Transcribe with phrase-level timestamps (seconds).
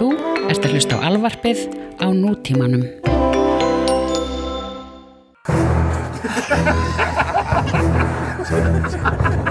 [0.00, 0.14] Þú
[0.48, 1.58] ert að hlusta á alvarpið
[2.00, 2.88] á nútímanum.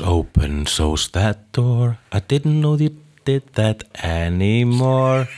[0.00, 1.98] is open, so's that door.
[2.12, 5.28] I didn't know you did that anymore.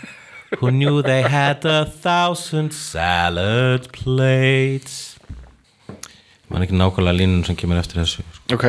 [0.58, 5.18] Who knew they had a thousand salad plates?
[6.50, 8.22] Man ekki nákvæmlega línun sem kemur eftir þessu.
[8.52, 8.66] Ok.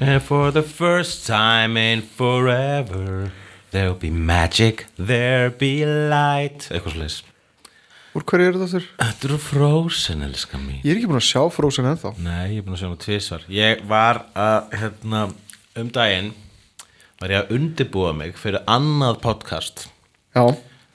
[0.00, 3.30] And for the first time in forever
[3.70, 7.20] There'll be magic, there'll be light Eitthvað slis
[8.16, 8.88] úr hverju er þetta þurr?
[9.00, 10.80] Þetta eru Frozen, elska mín.
[10.82, 12.14] Ég er ekki búin að sjá Frozen ennþá.
[12.24, 13.44] Nei, ég er búin að sjá hana tvisvar.
[13.54, 15.22] Ég var að, hérna,
[15.80, 16.32] um daginn
[17.20, 19.86] var ég að undibúa mig fyrir annað podcast
[20.34, 20.42] Já,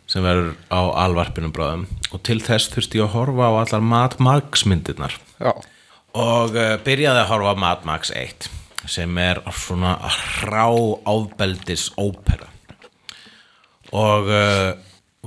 [0.09, 1.87] sem verður á alvarpinum bráðum.
[2.11, 5.15] Og til þess þurfti ég að horfa á allar Mad Max myndirnar.
[5.39, 5.53] Já,
[6.15, 8.49] og uh, byrjaði að horfa á Mad Max 1
[8.89, 10.67] sem er svona hrá
[11.09, 12.51] ábeldis ópera
[13.95, 14.75] og uh,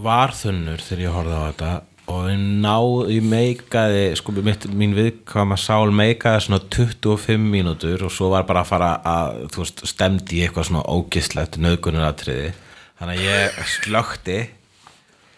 [0.03, 1.71] var þunnur þegar ég horfði á þetta
[2.09, 8.13] og ég náði, ég meikaði sko mitt, mín viðkvæma sál meikaði svona 25 mínútur og
[8.15, 12.55] svo var bara að fara að, þú veist, stemdi í eitthvað svona ógislegt nöðgunaratriði
[13.01, 14.39] þannig að ég slökti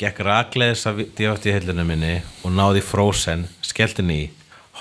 [0.00, 4.20] gekk rakleiðis að dífætt í heilinu minni og náði Frozen, skellti ný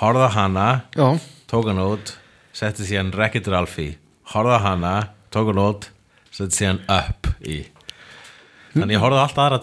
[0.00, 1.08] horfði á hana, já.
[1.50, 2.14] tók hann út
[2.56, 3.90] setti síðan Wreck-It Ralph í
[4.32, 4.94] horfði á hana,
[5.34, 5.90] tók hann út
[6.30, 7.64] setti síðan Up í
[8.74, 9.62] þannig ég horfði á allt aðra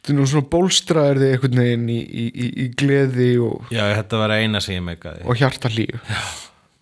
[0.00, 3.82] Þetta er nú svona bólstraðir þig einhvern veginn í, í, í, í gleði og, já,
[3.98, 5.26] þetta var eina sem ég meikaði.
[5.28, 6.00] og hjarta hlýju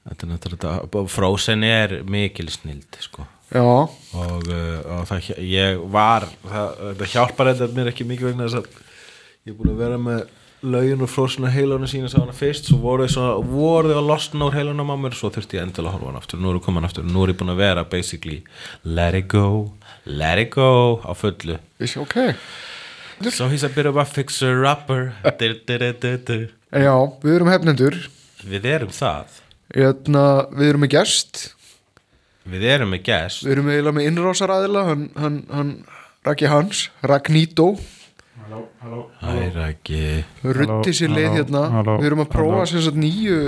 [0.09, 3.27] þetta er náttúrulega, Frozen er mikil snild sko.
[3.49, 8.49] Já, og, uh, og það, ég var það, það hjálpar þetta mér ekki mikið vegna
[8.49, 8.83] þess að
[9.49, 10.27] ég er búin að vera með
[10.69, 14.09] lögin og frósuna heilunum sína sá hana fyrst, svo voru þau svona, voru þau að
[14.10, 16.59] losna úr heilunum á mér, svo þurfti ég endilega að horfa hann aftur, nú er
[16.59, 18.41] ég komin aftur, nú er ég búin að vera basically,
[18.84, 19.47] let it go
[20.08, 21.58] let it go á fullu.
[21.80, 22.34] Sé ok
[23.30, 25.12] so he's a bit of a fixer-upper
[26.70, 27.96] já, við erum hefnendur.
[28.47, 29.38] Við erum það.
[29.74, 30.24] Hérna,
[30.54, 31.41] við erum með gest.
[32.48, 33.42] Við erum með gest.
[33.44, 35.72] Við erum eiginlega með innrásaræðila hann, hann, hann
[36.28, 37.72] Raki Hans, Ragnító
[38.48, 41.62] Æra ekki Rutti sér leið halló, hérna.
[41.74, 42.80] halló, Við erum að prófa halló.
[42.86, 43.38] sagt nýju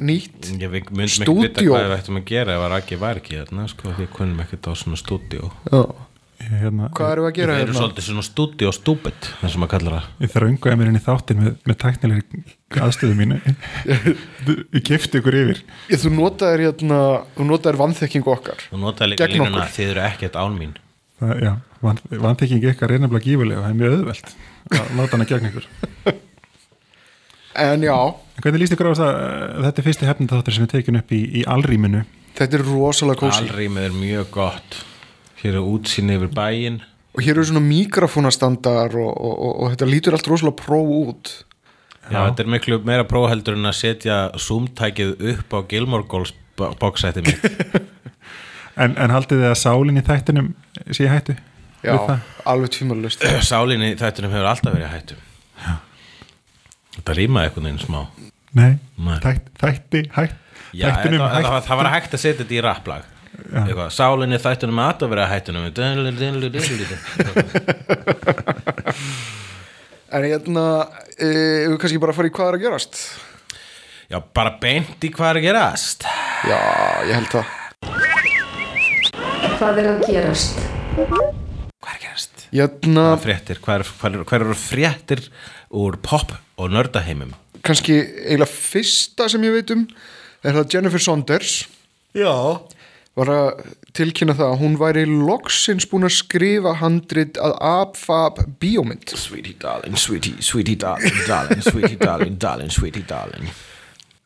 [0.00, 3.20] nýtt Ég við myndum ekki vita hvað við ættum að gera ef að Raki var
[3.20, 4.98] ekki hérna, sko, því kunnum ekkert á svona.
[6.40, 7.80] Ég, hérna, Hvað við að Við gera erum hérna?
[7.82, 10.06] svolítið svona stúdíó stúbit, það sem að kalla það.
[10.24, 12.44] ég þarf að unga mér inn í þáttin með, með tæknilegri
[12.80, 13.40] aðstöðu mínu
[14.78, 15.60] ég kefti ykkur yfir
[15.92, 17.00] Ég, þú notaðir hérna,
[17.36, 19.74] þú notaðir vannþekkingu okkar Þú notaði líka línuna, okkur.
[19.76, 20.72] þið eru ekkert án mín.
[21.20, 21.52] það, já,
[21.84, 24.34] van, vantekking ykkar er nefnilega gífulega og það er mjög auðvelt
[24.80, 25.68] að láta hana gegn ykkur
[27.60, 27.96] En já,
[28.44, 31.12] hvernig líst ykkur á þess að uh, þetta er fyrsti hefnindáttur sem er tekin upp
[31.16, 32.04] í, í alrýminu
[32.38, 34.80] þetta er rosalega kósi Alrýmið er mjög gott.
[35.40, 36.80] Hér er útsýni yfir bæinn.
[37.16, 41.32] Og hér eru svona mikrofónastandar og, og, og, og þetta lítur allt rosalega pró út
[42.10, 47.22] Já, þetta er miklu meira próheldur en að setja zoom-tækið upp á Gilmore Goals bóksætti
[47.26, 47.44] mitt.
[48.82, 50.50] en, en haldið þið að sálinn í þættinum
[50.90, 51.36] sé í hættu
[51.84, 52.24] Já, það?
[52.52, 55.20] alveg tvímalust Sálinni í þættunum hefur alltaf verið í hættu.
[56.96, 58.00] Þetta rýmaði eitthvað einn smá.
[58.58, 58.72] Nei.
[59.22, 60.36] Þætt, þætti, hætt
[60.74, 63.04] Já, þættinum það, það, hætt það, var hægt að setja þetta í rapplag
[63.40, 65.64] Eitthvað, sálinni þættunum að að vera hættunum
[70.10, 70.64] En hérna,
[71.14, 71.26] e,
[71.70, 72.94] við kannski bara í hvað er að gerast
[74.10, 76.06] Já, bara beint í hvað er að gerast
[76.50, 76.58] Já,
[77.06, 77.46] ég held það
[79.60, 80.56] Hvað er að gerast?
[80.96, 82.42] Hvað er að gerast?
[82.50, 83.62] Hérna, Hvað er fréttir?
[83.62, 85.22] Hvað er, hvað er, hvað eru fréttir
[85.78, 87.30] úr pop og nördaheimum?
[87.66, 89.86] Kannski eiginlega fyrsta sem ég veit um
[90.44, 91.54] er það Jennifer Saunders.
[92.16, 92.32] Já.
[93.18, 93.62] Var að
[93.96, 99.12] tilkynna það að hún væri loksins búin að skrifa handrit að ABFAB bíómynd.
[99.18, 103.50] Sweetie darling, sweetie, sweetie darling, darling, sweetie darling, darling, sweetie darling.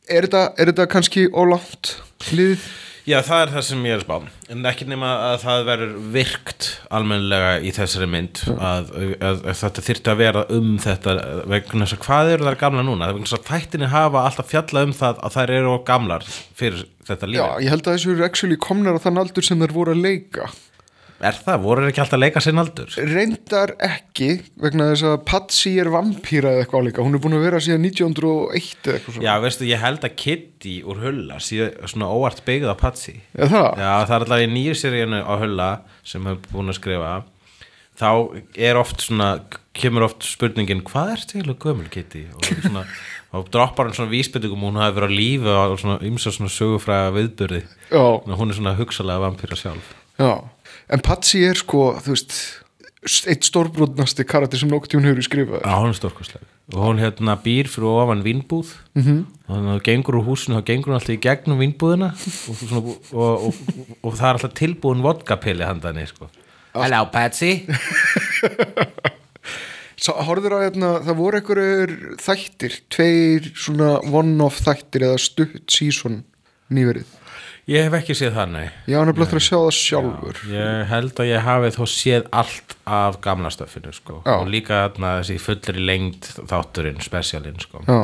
[0.04, 1.96] Er þetta, er þetta kannski ólátt
[2.30, 2.68] liðið?
[3.04, 4.36] Já, það er það sem ég er að spá.
[4.54, 9.84] En ekki nema að það verður virkt almennilega í þessari mynd að, að, að þetta
[9.88, 11.16] þyrfti að vera um þetta
[11.52, 13.10] vegna þess að hvað eru þær gamla núna?
[13.12, 16.86] Vegna þess að þættinni hafa alltaf fjallað um það að þær eru of gamlar fyrir
[17.04, 19.92] þetta lífi Já, ég held að þessu eru komnar á þann aldur sem þær voru
[19.92, 20.48] að leika
[21.24, 21.60] Er það?
[21.64, 22.94] Voru þeir ekki alltaf að leika sinn aldur?
[23.08, 24.28] Reyndar ekki
[24.60, 27.86] vegna þess að Patsy er vampíra eða eitthvað álíka hún er búin að vera síðan
[27.88, 32.44] 1901 eða eitthvað svona Já, veistu, ég held að Kitty úr Hulla síðan svona óvart
[32.44, 33.70] byggð á Patsy Já, það?
[33.80, 35.70] Já, það er alltaf í nýju seríunu á Hulla
[36.04, 37.14] sem hefur búin að skrifa
[37.94, 38.08] þá
[38.68, 39.32] er oft svona
[39.74, 42.26] kemur oft spurningin, hvað er til og gömul Kitty?
[42.34, 42.84] Og svona
[43.34, 47.24] og droppar hann svona vísbendingum hún hafi verið á lífi og svona ymsa svona sögufræða
[47.90, 50.30] Þannig að hún er svona hugsalega vampýra sjálf já
[50.92, 52.34] En Patsy er sko, þú veist
[53.28, 55.62] eitt stórbrotnasti karakter sem nokkuð tíun hefur skrifað.
[55.64, 58.68] Já, hún er stórkostlega og hún hérna býr fyrir ofan vínbúð.
[58.96, 59.24] -hmm.
[59.46, 62.08] og þannig að þú gengur úr húsinu þá gengur hún alltaf í gegnum vínbúðina.
[62.48, 63.54] Og, svona, og, og, og,
[64.02, 66.30] og það er alltaf tilbúin vodkapili handaðni sko.
[66.74, 67.66] Hello Patsy.
[70.04, 76.24] Horður á hérna, það voru einhverjur þættir, tveir svona one-off þættir eða stutt season
[76.68, 77.06] nýverið
[77.70, 80.82] Ég hef ekki séð það, nei Já, hann er blott að sjá það sjálfur Ég
[80.90, 84.18] held að ég hafi þó séð allt af gamla stöffinu sko.
[84.26, 84.34] Já.
[84.36, 87.80] og líka þarna, þessi fullri lengd þátturinn, spesialinn sko.
[87.88, 88.00] Já,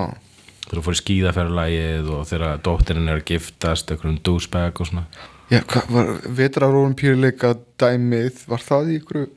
[0.62, 5.04] þegar þú fór í skíðaferðalagið og þegar dóttirinn er að giftast einhverjum douchebag og svona
[5.50, 7.52] Já hvað var vetrarórum pýrleika
[7.82, 9.28] dæmið, var það í ykkur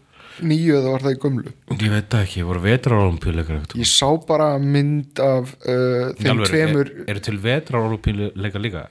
[0.41, 1.53] nýju eða var það í gömlu?
[1.73, 6.91] Ég veit ekki, voru vetrarólumpíuleikar eitthvað Ég sá bara mynd af uh, þeim Alveg, tveimur
[6.93, 8.85] er, er til vetrarólumpíuleikar líka?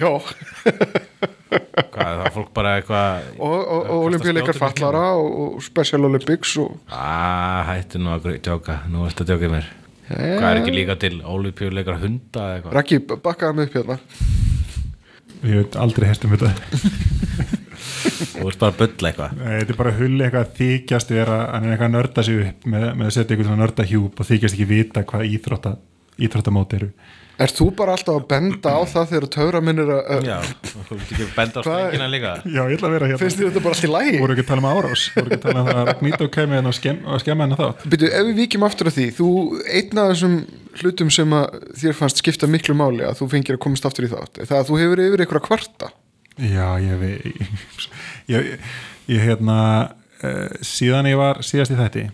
[0.00, 0.10] Já,
[1.90, 6.06] Hvað, er það fólk bara eitthvað og, og, og kasta olimpíuleikar fallara og, og Special
[6.06, 9.66] Olympics og Ah, hættu nú að djóka, nú ertu að djóka í mér.
[10.10, 12.76] Hvað er ekki líka til olimpíuleikar hunda eða eitthvað?
[12.78, 13.98] Raggi, bakkaði mig upp hérna.
[15.40, 16.50] Ég veit aldrei hest um þetta.
[18.30, 19.36] Þú ert bara að bulla eitthvað.
[19.40, 22.42] Nei, Þetta er bara hulli eitthvað að þykjast vera hann er eitthvað að nörda sig
[22.46, 25.72] upp með, með að setja eitthvað nörda hjúp og þykjast ekki vita hvað íþrótta,
[26.26, 26.90] íþróttamót eru
[27.40, 30.36] Er þú bara alltaf að benda á það þegar töfra minn er að Já,
[30.70, 32.32] þú ert ekki að benda á strengina líka.
[32.44, 33.20] Já, ég ætla að vera hérna.
[33.22, 34.20] Finnst þér þetta bara allt í lægi?
[34.20, 35.04] voru ekki að tala um árás?
[35.14, 37.62] Voru ekki að tala um það að Ragnító kemur hérna og skemm- og skemma hennar
[37.62, 37.86] þátt?
[37.94, 39.30] Byrju, ef við víkjum aftur að því, þú
[39.80, 40.36] einn af þessum
[40.80, 44.12] hlutum sem að þér fannst skipta miklu máli að þú fengir að komast aftur í
[44.12, 45.90] þátt er það að þú hefur yfir ykkur að kvarta?
[46.40, 47.24] Já, ég veit
[48.30, 48.52] ég,
[49.10, 49.56] ég hérna
[50.22, 52.06] uh, síðan ég var síðast í þætti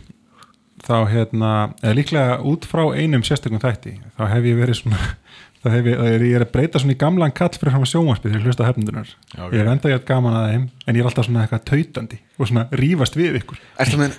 [0.87, 1.53] þá hérna,
[1.83, 5.01] eða líklega út frá einum sérstökum þætti þá hef ég verið svona
[5.67, 8.31] þá hef ég, ég er að breyta svona í gamlan kall fyrir fram að sjónvarpið
[8.31, 9.51] þegar ég hlusta hefnundunar Ok.
[9.51, 12.21] ég er enda ég að gaman að þeim en ég er alltaf svona eitthvað tautandi
[12.39, 13.59] og svona rífast við ykkur.
[13.97, 14.19] Með,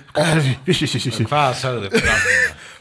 [1.28, 2.10] Hvað sagðu þið?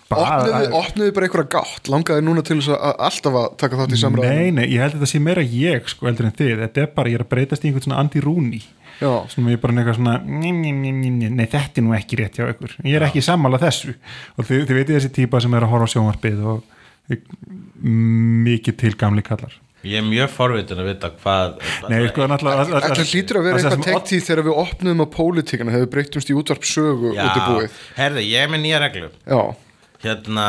[0.08, 1.90] opnuðu, opnuðu bara einhverja gátt.
[1.92, 4.94] Langaði núna til þess að alltaf að taka þátt í samræðinu Nei, nei, ég held
[4.96, 7.32] að þetta sé meira ég sko heldur en þið, þetta er bara, ég er að
[7.34, 8.62] breytast í einhvern svona anti-rúni
[9.00, 12.74] sem ég bara eitthvað svona nei, þetta er nú ekki rétt hjá ykkur.
[12.84, 13.94] Ég er ekki sammála þessu.
[14.38, 16.66] Og þið, þið veitir þessi típa sem er að horfa á sjónvarpið og
[18.48, 19.56] mikið til gamli kallar.
[19.86, 21.60] Ég er mjög forvitin að vita hvað
[21.92, 25.76] Nei, sko, náttúrulega Það hlýtur að vera eitthvað tekt í þegar við opnuðum á pólitíkana
[25.76, 29.12] hefur breytumst í útvarp sögu út í búið herði, ég er með nýja reglu.
[29.22, 29.42] Já,
[30.02, 30.48] Hérna,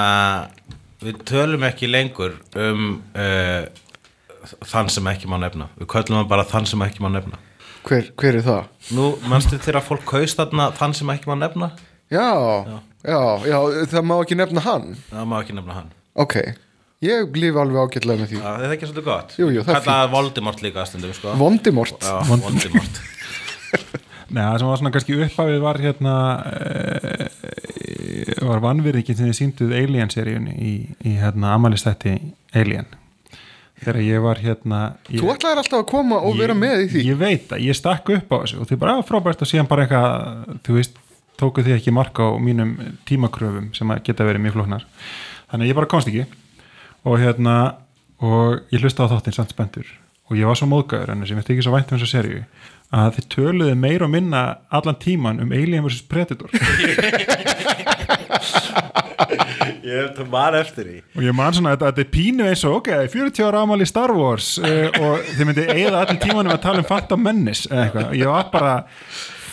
[1.04, 3.68] við tölum ekki lengur um uh,
[4.72, 5.68] þann sem ekki má nefna.
[5.76, 7.38] Við köllum hann bara þann sem ekki má nefna
[7.88, 8.70] hver, hver er það?
[8.96, 11.70] Nú, mannstu þegar fólk kaust þarna þann sem ekki má nefna?
[12.12, 12.28] Já,
[13.04, 13.58] já, já,
[13.92, 14.88] það má ekki nefna hann.
[15.10, 15.92] Það má ekki nefna hann.
[16.18, 16.36] Ok,
[17.04, 18.40] ég lifi alveg ágætlega með því.
[18.40, 19.36] Já, það er ekki svolítið gott.
[19.40, 21.34] Jú, jú, það er Kallaði Voldemort líka stundum, sko.
[21.40, 23.02] Vondimort Já, Voldemort.
[24.28, 26.14] Nei, það sem var svona kannski upphafið var hérna
[26.52, 27.28] e,
[28.44, 30.72] var vannvirðingin sem þið sínduð Alien-seríunni í,
[31.08, 32.18] í hérna amalistætti
[32.56, 32.88] Alien
[33.82, 37.04] þegar ég var hérna ég, Þú ætlaðir alltaf að koma og vera með í því.
[37.12, 39.42] Ég veit að ég stakk upp á þessu og þið bara "Ah, frábært.
[39.42, 40.98] Og síðan bara eitthvað þú veist,
[41.38, 42.74] tóku þið ekki marka á mínum
[43.06, 44.84] tímakröfum sem að geta verið mjög flóknar.
[45.50, 46.26] Þannig að ég bara komst ekki.
[47.04, 47.56] Og hérna
[48.20, 49.86] og ég hlusta á þáttinn samt spendur
[50.28, 52.40] og ég var svo móðgæður en sem ég þykir svo vænt um þessa serju
[52.92, 54.40] að þið töluðu meira og minna
[54.74, 56.50] allan tíman um Alien vs Predator
[59.88, 60.98] Ég hef það bara eftir því.
[61.16, 64.12] Og ég man svona að þetta er pínu eins og ok, 40 ára ámali Star
[64.16, 68.14] Wars uh, og þið myndi eigða allir tímanum að tala um Phantom Menace eða eitthvað,
[68.20, 68.76] ég var bara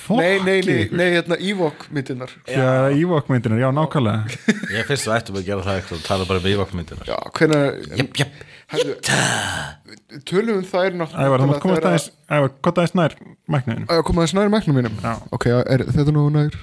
[0.05, 0.98] Nei, nei, nei, ykkur.
[1.00, 2.29] nei, hérna Ívok myndirnar.
[2.46, 4.36] Já, Ewok myndinar, já, nákvæmlega.
[4.75, 7.79] Ég finnst þú ættum að gera það eitthvað og tala bara um ívakkmyndinar Já, hvenær
[7.98, 8.44] Jöp, jöp
[8.75, 8.94] Herðu,
[10.29, 13.17] Tölum um þær náttúrulega Ævar, þú mátt komast þegar- aðeins Ævar, gott aðeins nær
[14.22, 15.15] aðeins nær mæknum mínum Já.
[15.39, 16.62] Ok, er þetta nú nær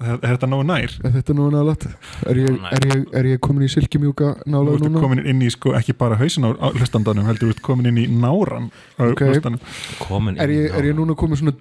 [0.00, 1.86] er, er þetta nógu nær Er þetta nú nálægt?
[2.26, 5.02] Er ég, er, ég, er ég komin í silkimjúka Þú nálega ert núna?
[5.04, 8.06] komin inn í sko ekki bara hausin á hlustandanum heldur þú ert komin inn í
[8.10, 9.22] náran á Ok.
[9.28, 9.60] hlustanum
[10.02, 11.54] komin Er ég, er ég núna komin svona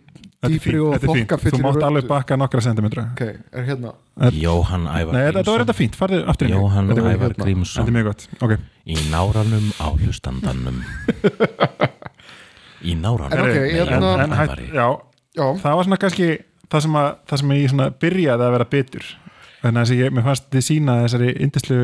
[0.43, 1.23] er fínt, og er fínt.
[1.29, 3.21] þokkafyllir Þú mátt alveg bakka nokkra sentimetra Ok,
[3.53, 3.93] er hérna
[4.35, 6.57] Jóhann Ævar Nei, þetta var þetta fínt, farðu aftur inn í.
[6.57, 7.43] Jóhann Ævar hérna.
[7.45, 10.81] Grímsson Þetta er mjög gott, ok í náranum á hlustandanum
[12.83, 14.67] í náranum En ok, Nei, hérna- en, hætt, Ævari.
[14.75, 14.87] já,
[15.33, 16.27] Já, það var svona kannski
[16.73, 19.11] það sem, að, það sem ég byrjaði að vera bitur
[19.63, 21.79] þannig að ég, mér fannst þið sína þessari indislu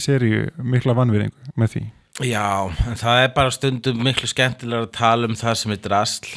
[0.00, 1.82] seríu mikla vannvýringu með því.
[2.28, 2.46] Já,
[2.88, 6.32] en það er bara stundum miklu skemmtilega að tala um það sem er drasl.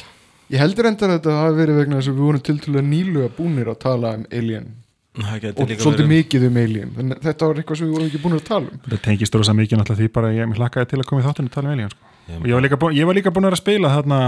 [0.52, 3.72] Ég heldur enda að þetta hafi verið vegna þess að við vorum tiltölulega nýluga búnir
[3.72, 4.68] að tala um Alien.
[5.12, 6.10] Og svolítið verið.
[6.12, 6.92] mikið um Alien.
[7.00, 8.82] Að þetta var eitthvað sem við vorum ekki búin að tala um.
[8.86, 11.50] Það tengist rosa mikið náttúrulega því bara að ég hlakkaði til að koma í þáttinu
[11.50, 12.10] að tala um Alien sko.
[12.28, 14.20] Ég- og var, líka búin, ég var líka búin að vera að spila þarna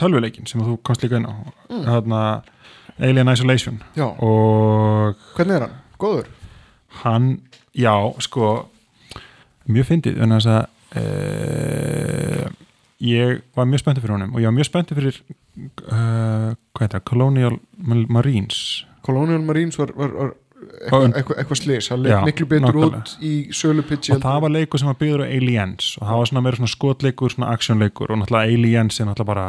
[0.00, 1.34] tölvuleikin sem þú komst líka inn á
[1.88, 2.22] þarna
[2.96, 5.76] Alien Isolation Já, og hvernig er hann?
[6.00, 6.30] Góður?
[7.02, 7.28] hann,
[7.76, 7.92] já,
[8.24, 8.68] sko
[9.68, 10.62] mjög fyndið en þess að
[10.96, 12.48] e,
[13.04, 15.18] ég var mjög spenntið fyrir honum og ég var mjög spenntið fyrir
[15.90, 17.58] uh, hvað heitir það, Colonial
[18.08, 18.60] Marines
[19.06, 23.02] Colonial Marines var, var, var eitthvað, eitthvað, eitthvað slis það leit Já, miklu betur nákvæmlega.
[23.02, 26.30] út í sölupitchi og það var leikur sem var byggður á Aliens og það var
[26.30, 29.48] svona meira svona skotleikur, svona actionleikur og náttúrulega Aliens er náttúrulega bara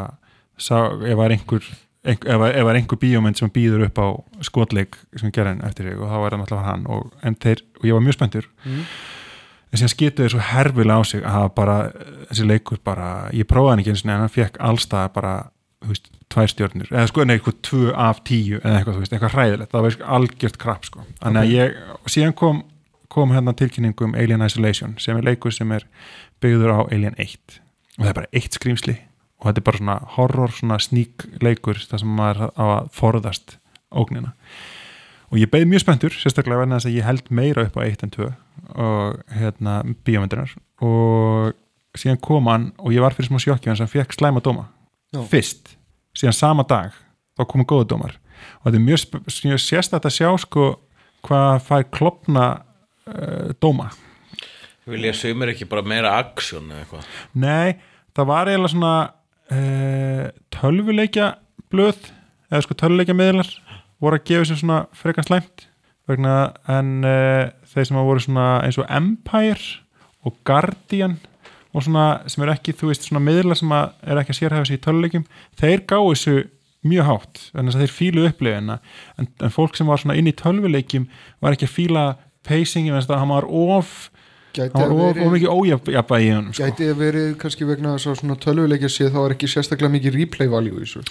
[0.57, 1.69] sá, ef það er einhver
[2.07, 4.07] ef það er einhver bíómynd sem býður upp á
[4.47, 7.63] skotleik sem gerði hann eftir sig og þá var það náttúrulega hann og, en þeir,
[7.79, 8.49] og ég var mjög spenntur.
[8.63, 8.85] Mm.
[9.67, 11.77] en síðan skitu þeir svo herfilega á sig að hafa bara,
[12.29, 15.33] þessi leikur bara ég prófaði hann ekki eins og hann fekk allstað bara,
[15.83, 16.93] þú veist, tvær stjörnur.
[16.93, 19.99] Eða sko, nei, eitthvað tvö af tíu eða eitthvað, þú veist, eitthvað hræðilegt, það var
[20.17, 22.63] algjört krapp sko, þannig að ég, og síðan kom
[23.17, 25.85] kom hérna tilkynningu um Alien Isolation sem er leikur sem er
[26.43, 27.59] byggður á Alien 1
[27.97, 28.97] og það er bara eitt skrýmsli
[29.37, 33.57] og þetta er bara svona horror, svona sník leikur þar sem maður á að forðast
[33.93, 34.33] ógnina.
[35.27, 38.05] Og ég beði mjög spenntur, sérstaklega verðin þess að ég held meira upp á 1
[38.07, 38.27] en 2
[38.77, 39.73] og hérna
[40.07, 40.53] bíómyndunar
[40.83, 41.53] og
[41.97, 44.67] síðan kom hann og ég var fyrir smá sjokki hans að hann fekk slæma dóma.
[45.15, 45.21] Já.
[45.23, 45.77] fyrst,
[46.17, 46.95] síðan sama dag
[47.37, 48.17] þá komu góða dómar.
[48.59, 50.65] Og þetta er mjög, sérstætt að sjá sko
[51.25, 52.47] hvað fær klopna
[53.07, 53.89] uh, dóma.
[54.87, 57.07] Vilja sumir ekki bara meira aksjón eða eitthvað?
[57.39, 57.77] Nei,
[58.15, 58.93] það var eiginlega svona
[59.53, 61.31] uh, tölvuleikja
[61.71, 62.11] blöð
[62.51, 63.49] eða sko tölvuleikja miðlar
[64.01, 65.67] voru að gefa sér svona frekar slæmt
[66.07, 66.35] vegna
[66.71, 69.81] en uh, þeir sem að voru svona eins og Empire
[70.27, 71.17] og Guardian
[71.75, 74.69] og svona sem er ekki, þú veist, svona miðlar sem að er ekki að sérhæfa
[74.69, 75.27] sér í tölvuleikjum
[75.59, 76.37] þeir gáðu þessu
[76.87, 78.77] mjög hátt þess að þeir fílu upplifina
[79.19, 81.07] en, en fólk sem var svona inn í tölvuleikjum
[81.43, 82.05] var ekki að fíla
[82.47, 83.95] pacingin þess að hann var of
[84.57, 85.51] verið mikið
[86.37, 86.63] honum sko.
[86.67, 90.17] gæti að verið kannski vegna þess að svona tölvuleikja sé þá er ekki sérstaklega mikið
[90.21, 91.03] replay value í þessu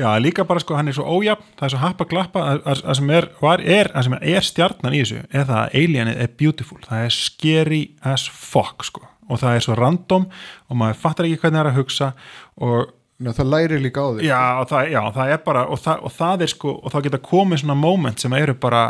[0.00, 2.82] Já, líka bara sko, hann er svo ójafn það er svo happa glappa að- að
[2.84, 6.34] að sem er, var, er, sem er stjarnan í þessu er það að alienið er
[6.38, 9.04] beautiful það er scary as fuck sko.
[9.30, 10.26] og það er svo random
[10.68, 12.12] og maður fattar ekki hvernig það er að hugsa
[12.60, 12.92] og
[13.22, 16.00] Ná, það læri líka á þig já, og það, já, það er bara og það,
[16.02, 18.80] og það er sko, og þá geta komið svona moment sem eru bara,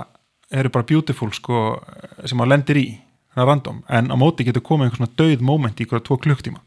[0.50, 1.58] eru bara beautiful sko,
[2.24, 2.86] sem maður lendir í
[3.34, 6.62] svona random, en á móti getur komið einhver svona döð moment í ykkur tvo klukktíma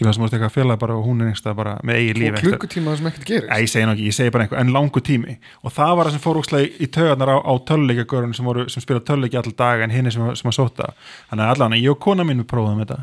[0.00, 2.30] skilja það sem voru eitthvað félag bara og hún er einhverstað bara með eigin líf
[2.30, 3.50] og einhvers- klukkutíma sem ekkert gerist.
[3.50, 5.36] Æ, ég segi ekki, ég segi bara einhver, en langu tími.
[5.64, 9.00] Og það var það sem fór úkslega í taugarnar á, á töluleikagörun sem, sem spila
[9.00, 10.92] töluleiki all dag en hinn sem, sem að sóta
[11.30, 13.00] þannig að allan, ég og kona mín við prófum þetta.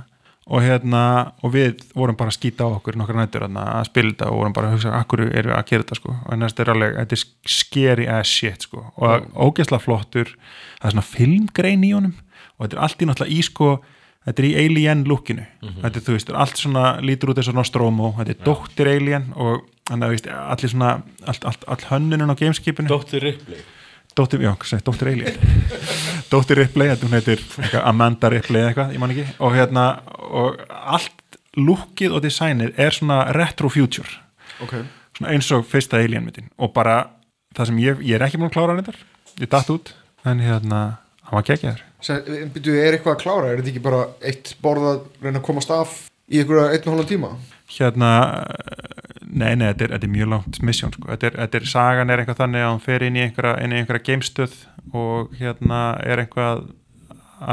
[0.48, 4.30] Og hérna, og við vorum bara að skýta á okkur nokkra nættur að spila þetta
[4.32, 6.14] og vorum bara að hugsa, akkur við að gera þetta sko?
[6.24, 10.32] Og en þetta er alveg, þetta er scary as shit sko, og ógeðslega flottur.
[10.80, 12.16] Það er svona filmgrein í honum
[12.58, 13.70] og þetta er allt í náttúrulega í sko
[14.28, 15.46] þetta er í alien lookinu.
[15.64, 19.30] Þetta er, þú veist, allt svona lítur út eins og Nostromo, þetta er dóttir alien
[19.40, 20.92] og þannig að, þú veist, allir svona
[21.24, 22.92] allt, allt, allt hönnunum á gameskipinu.
[22.92, 23.64] Dóttir Ripley.
[24.18, 25.40] Dóttir, já, segir, dóttir alien.
[26.32, 27.44] Dóttir Ripley, þetta hún heitir
[27.84, 29.28] Amanda Ripley eða eitthvað, ég man ekki.
[29.46, 29.86] Og hérna,
[30.28, 34.10] og allt lukkið og designið er svona retro future.
[34.66, 34.80] Ok,
[35.20, 36.50] svona eins og fyrsta alien myndin.
[36.60, 37.00] Og bara
[37.56, 38.98] það sem ég, ég er ekki búin að klára þetta
[39.38, 39.94] ég datt út,
[40.26, 40.82] en hérna
[41.28, 43.52] hann var geggjaður byrju, er eitthvað að klára?
[43.52, 45.98] Er þetta ekki bara eitt borð að reyna að komast af
[46.28, 47.32] í einhverja einn og halvan tíma?
[47.78, 48.12] Hérna
[49.28, 51.08] nei, nei, þetta er, þetta er mjög langt mission sko.
[51.12, 54.06] þetta, er, þetta er, sagan er eitthvað þannig að hann fer inn í einhverja, einhverja
[54.08, 54.58] gamestöð
[54.96, 56.64] og hérna er það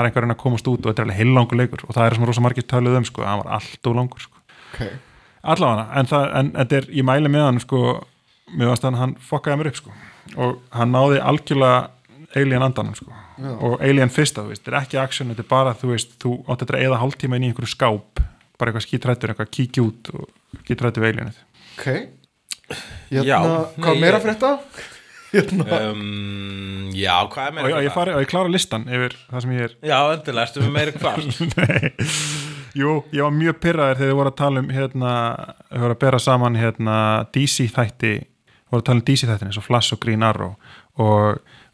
[0.05, 2.19] einhver að reyna að komast út og þetta er alveg heilangur leikur og það er
[2.19, 4.45] svona rosa margir töluð um sko, hann var allt og langur sko.
[4.73, 4.87] Ok,
[5.55, 7.83] allavega, en, það, en þetta er, ég mæli með hann sko,
[8.55, 9.99] mér varst að hann fokkaði mér upp sko,
[10.39, 11.85] og hann náði algjörlega
[12.41, 13.51] alien andanum sko Já.
[13.67, 16.35] og alien fyrsta, þú veist, þetta er ekki action þetta er bara, þú veist, þú
[16.49, 18.21] átt þetta eða hálftíma inn í einhverju skáp,
[18.59, 20.29] bara eitthvað skítrættur eitthvað kíkja út og
[20.65, 21.41] skítrættur við alienið.
[21.75, 21.87] Ok.
[23.11, 23.39] Hérna, Já,
[23.77, 24.53] hvað meira ég- frétta?
[25.35, 25.65] hérna.
[25.91, 29.17] um, Já, hvað er og meira ég, og ég, fari, og ég klára listan yfir
[29.33, 31.17] það sem ég er Já, endilega, ertu með meira hvað
[31.59, 31.91] Nei,
[32.79, 35.11] jú, ég var mjög pyrraður þegar þið voru að tala um hérna,
[35.73, 36.97] þið voru að bera saman hérna
[37.35, 38.13] DC þætti,
[38.71, 39.51] voru að tala um DC þættin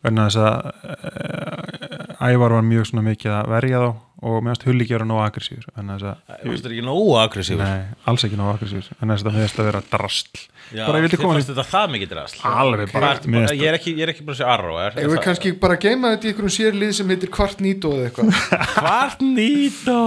[0.04, 0.54] verðna þess að
[0.90, 3.90] uh, Ævar var mjög svona mikið að verja þá
[4.20, 7.62] og meðast hulli gera nóg aggressífur Þú veist ekki nógu aggressífur?
[7.64, 10.40] Nei, alls ekki nóg aggressífur en þess að meðast að vera drastl
[10.70, 13.94] Já, bara ég þið fannst þetta það mikið drast Alveg bara, bara- Ég er ekki,
[13.96, 16.30] ég er ekki búin að segja arro er, Ef við kannski bara geima þetta í
[16.30, 18.28] einhverjum sérlið sem heitir Kvart Nító eða eitthvað?
[18.76, 19.98] Hvart nýtó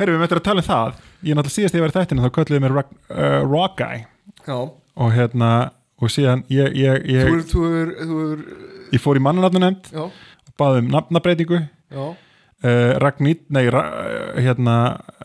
[0.00, 0.90] Herru, við möttum að tala um það.
[1.22, 2.30] Ég er náttúrulega síðast ég var í þættinu þá
[8.92, 14.38] ég, fór í mannanatnunemnd Já, og baði um nafnabreitingu já, uh, Ragnít, nei ra, uh,
[14.42, 14.76] hérna,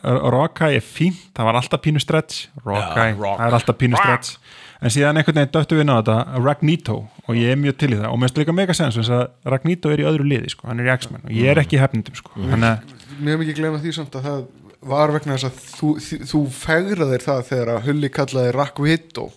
[0.03, 2.47] Rockeye er fínt það var alltaf pínu stretch.
[2.57, 2.95] Já, rock.
[2.97, 4.37] það er alltaf pínu stretch.
[4.81, 6.95] En síðan einhvern veginn döttu við inn á þetta Ragnito
[7.27, 8.07] og ég er mjög til í það.
[8.09, 10.81] Og mér finnst líka mega sens þess að Ragnito er í öðru liði sko, hann
[10.81, 12.33] er í X-Men og ég er ekki í hefnindum sko.
[12.41, 14.41] mér hef ekki glemma því samt að það
[14.89, 19.27] var vegna þess að þú, þú, þú fegraðir það þegar að Hulli kallaði Rakvito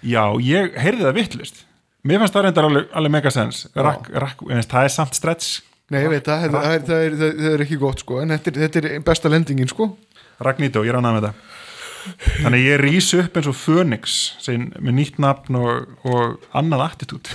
[0.00, 1.62] já, ég heyrði það vittlust
[2.08, 3.64] mér fannst það reyndar alveg, alveg mega sens.
[3.74, 5.60] Rak, rak, en það er samt stretch.
[5.92, 8.22] Nei, ég veit það, það, það, það, er, það, það er ekki gott sko.
[8.22, 9.92] En þetta er, þetta er besta lendingin sko.
[10.42, 11.52] Ragnito, ég er ánægð með þetta.
[12.06, 16.84] Þannig að ég rís upp eins og Phoenix sem, með nýtt nafn og, og annað
[16.90, 17.30] attitút.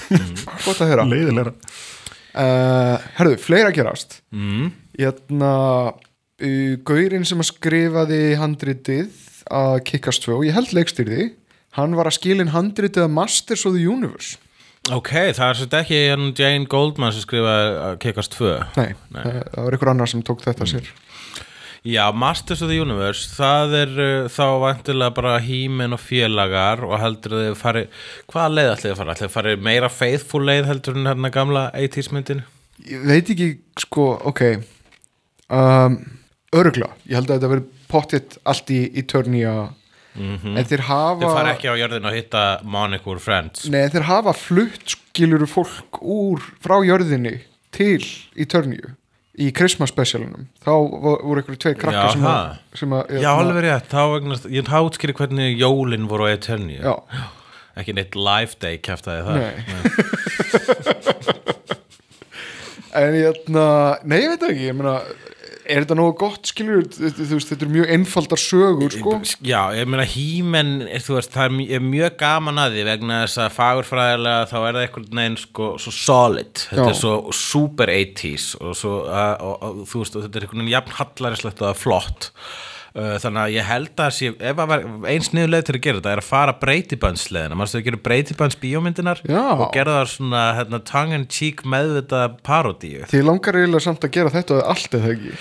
[0.66, 1.08] Gott að heyra.
[1.08, 1.56] Leiðilega
[2.36, 4.20] uh, Herðu, fleira gerast.
[4.36, 4.72] Mm.
[5.00, 5.52] Hérna
[5.92, 9.12] uh, Gaurinn sem að skrifaði handritið
[9.52, 11.32] að Kickast 2 og ég held leikstýrði
[11.78, 14.38] hann var að skilin handritið að Masters of the Universe
[14.90, 15.98] Ok, það er svolítið ekki
[16.42, 20.42] Jane Goldman sem skrifaði að Kickast 2 Nei, Það, það var einhver annar sem tók
[20.42, 20.88] þetta sér
[21.86, 26.96] Já, Masters of the Universe það er uh, þá vantilega bara hímin og félagar og
[27.02, 27.84] heldur þið fari,
[28.34, 29.14] hvaða leið ætlið þið að fara?
[29.14, 32.42] ætlið þið að fara meira faithful leið heldur en hérna gamla 80s myndin?
[32.90, 33.52] Ég veit ekki,
[33.86, 34.44] sko, ok
[35.50, 36.00] um,
[36.58, 39.64] Örgla Ég held að þetta veri pottitt allt í, í törni að
[40.20, 43.60] en þeir hafa Þið fara ekki á jörðin að hitta Monica úr Friends.
[43.72, 47.38] Nei, þeir hafa flutt skiluru fólk úr frá jörðinni
[47.76, 48.04] til
[48.36, 48.88] í törnju
[49.42, 52.34] í Christmas specialunum þá vo- voru einhverju tveir krakkar Já, sem, að,
[52.82, 53.90] sem að Já, alveg rétt,
[54.52, 56.30] ég hátskýri hvernig jólin voru á
[56.84, 56.94] Já,
[57.80, 59.36] ekki neitt live day kæftaði það.
[59.40, 59.56] Nei.
[63.02, 63.66] en ég ætna
[64.04, 64.96] nei, ég veit ekki, ég meina
[65.66, 69.14] er þetta nógu gott skilur þetta er mjög einfaldar sögur sko.
[69.46, 70.06] Já, ég meina
[71.20, 74.82] veist, það er mj- mjög gaman að því vegna þess að fagurfræðilega þá er það
[74.86, 76.54] einhvern veginn sko, svo solid.
[76.72, 76.94] Þetta Já.
[76.96, 80.74] er svo super 80s og, svo, uh, og, og þú veist, og þetta er veginn
[80.76, 82.32] jafn hallarislegt og það er flott
[82.92, 84.72] þannig að ég held að sé, ef að
[85.08, 88.58] eins niðurleið til að gera þetta er að fara breytiböndsleðina maður stöðu að gera breytibönds
[88.60, 89.44] bíómyndinar Já.
[89.56, 93.06] og gera það svona hérna, tongue in cheek meðvita parodíu?
[93.12, 95.32] Þið langar eiginlega samt að gera þetta allt eða ekki?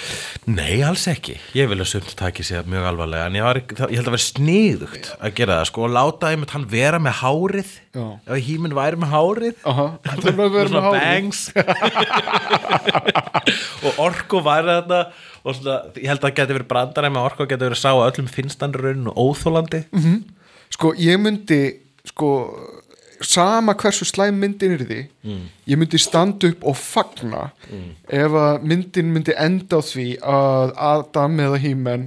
[0.50, 1.34] Nei, alls ekki.
[1.58, 4.26] Ég vil að sumt taki sér mjög alvarlega, en ég, var, ég held að vera
[4.28, 8.06] sniðugt að gera það, sko, og láta einmitt hann vera með hárið, Já.
[8.30, 11.00] ef híminn væri með hárið, Aha, það er að vera með hárið.
[13.86, 15.00] og orku væri þarna
[15.44, 18.06] og svona, ég held að það geti verið brandara með orku geti verið sá að
[18.10, 19.84] öllum finnst hann raun og óþólandi
[20.70, 21.60] Sko, ég myndi
[22.06, 22.28] sko,
[23.20, 25.00] sama hversu slæm myndin er því
[25.68, 27.50] ég myndi standa upp og fagna
[28.08, 32.06] ef að myndin myndi enda á því að Adam eða Hímen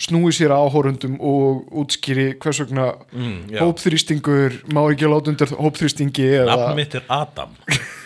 [0.00, 6.56] snúi sér áhórundum og útskýri hvers vegna Mm, hópþrýstingur má ekki láta undir hópþrýstingi eða
[6.56, 7.50] Nafn mitt er Adam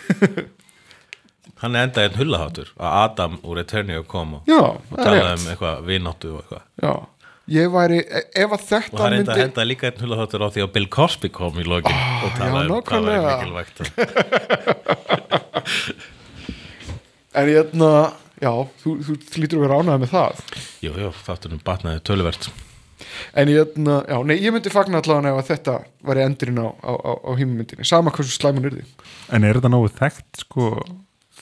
[1.61, 5.39] Hann er endaðið hullaháttur að Adam úr Eternia kom og, Já, og talaði rétt.
[5.39, 6.63] um eitthvað vináttu og eitthvað.
[6.83, 6.93] Já,
[7.55, 7.99] ég væri,
[8.35, 10.73] ef að og þetta hann reynda að myndi henda líka einn hulaháttur á því að
[10.75, 13.31] Bill Cosby kom í lokin og já, talaði um hvað var nákvæmlega.
[13.39, 13.77] mikilvægt.
[17.35, 17.87] En ég ætna,
[18.39, 20.37] já, þú, þú lítur að vera ánægð með það.
[20.85, 22.47] Jú, jú, þáttunum batnaði töluvert.
[23.35, 25.73] En ég, na, já, nei, ég myndi fagna allavega ef að þetta
[26.07, 28.85] væri endurinn á, á, á, á hímumyndinni, sama hversu slæmun er því.
[29.35, 30.69] En er þetta nógu þekkt sko,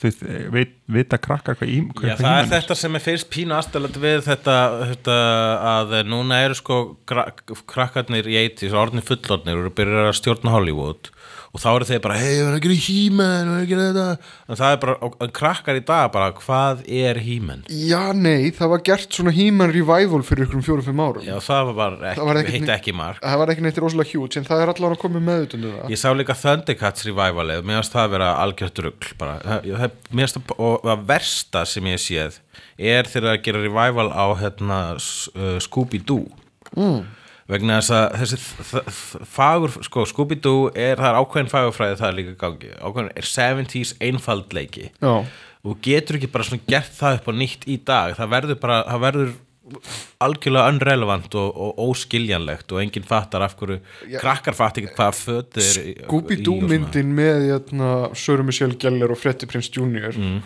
[0.04, 0.22] veist,
[0.54, 4.22] veit, vita krakka hvað ím Já, það er þetta sem er fyrst pínu aðstæðlega við
[4.28, 4.56] þetta,
[4.92, 5.18] þetta
[5.72, 10.54] að núna eru sko krak, krakkarnir í 80s orðnir fullorðnir og eru byrjar að stjórna
[10.54, 11.10] Hollywood
[11.54, 13.84] og þá eru þeir bara, hei, við erum að gera hímen við erum að gera
[13.86, 14.06] þetta
[14.50, 17.62] en það er bara, og, og krakkar í dag bara, hvað er hímen?
[17.70, 21.26] Já, nei, það var gert svona híman revival fyrir ykkur um fjórum-fimm árum.
[21.28, 23.80] Já, það var bara Það var ekki, ekkert hitt ekki mark Það var ekki neitt
[23.84, 25.90] rosalega hjút, en það er allavega að koma með utan það.
[25.94, 28.82] Ég sá líka Thundercats revivalið mér finnst það að vera algjört.
[28.84, 32.40] Það- það- mér finnst það, og það versta sem ég séð
[32.78, 36.26] er þegar að gera revival á hérna, uh, Scooby-Doo
[36.74, 37.04] mm.
[37.50, 42.36] Vegna þess að þessi fagur, sko, Scooby-Doo er, það er ákveðin fagurfræði það er líka
[42.40, 44.90] gangi, ákveðin er 70s einfaldleiki.
[45.02, 45.14] Já,
[45.64, 48.78] og getur ekki bara svona gert það upp á nýtt í dag, það verður bara,
[48.90, 49.34] það verður
[50.20, 53.78] algjörlega unrelevant og, og óskiljanlegt og enginn fattar af hverju,
[54.20, 55.70] krakkar fatt ekki hvað föt er
[56.02, 60.12] Scooby-Doo myndin með jötna, Söru Michelle Geller og Freddie Prinze Jr.
[60.20, 60.42] Mm.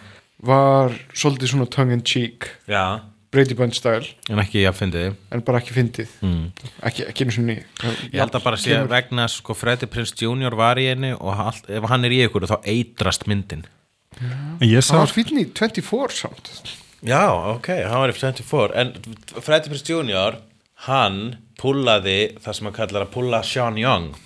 [0.46, 4.08] var svolítið svona tongue-in-cheek Já, Brady Bunch style.
[4.32, 6.12] En ekki að fyndi þið en bara ekki fyndið.
[6.24, 6.44] Mm.
[6.88, 7.56] ekki, ekki einu sinni.
[8.12, 10.56] Ég held að bara sé vegna sko Freddy Prince Jr.
[10.56, 13.66] var í henni og allt, ef hann er í ykkur þá eitrast myndin.
[14.18, 16.52] En ég sá, það var fínn í 24 samt.
[17.06, 18.94] Já, ok, hann var í 24 en
[19.44, 20.40] Freddy Prince Jr.
[20.88, 21.20] hann
[21.60, 24.16] pullaði það sem hann kallar að pulla Sean Young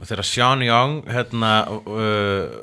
[0.00, 2.54] þegar Sean Young hérna uh,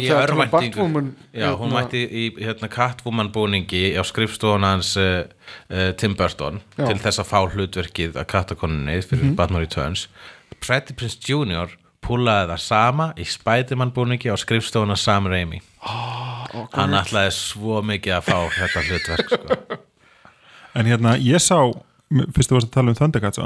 [0.00, 5.24] í örvæntingu- hún hérna- mætti í hérna, Catwoman búningi á skrifstofun hans uh,
[5.68, 6.86] uh, Tim Burton Já.
[6.88, 10.08] Til þess að fá hlutverkið að kattakonunni fyrir Batman Returns
[10.64, 11.76] Freddy Prince Jr.
[12.00, 17.82] pullaði það sama í Spiderman búningi á skrifstofun hans Sam Raimi oh, hann ætlaði svo
[17.84, 19.80] mikið að fá þetta hlutverk sko.
[20.80, 21.58] en hérna, ég sá
[22.32, 23.40] fyrst þú varst að tala um Thundercats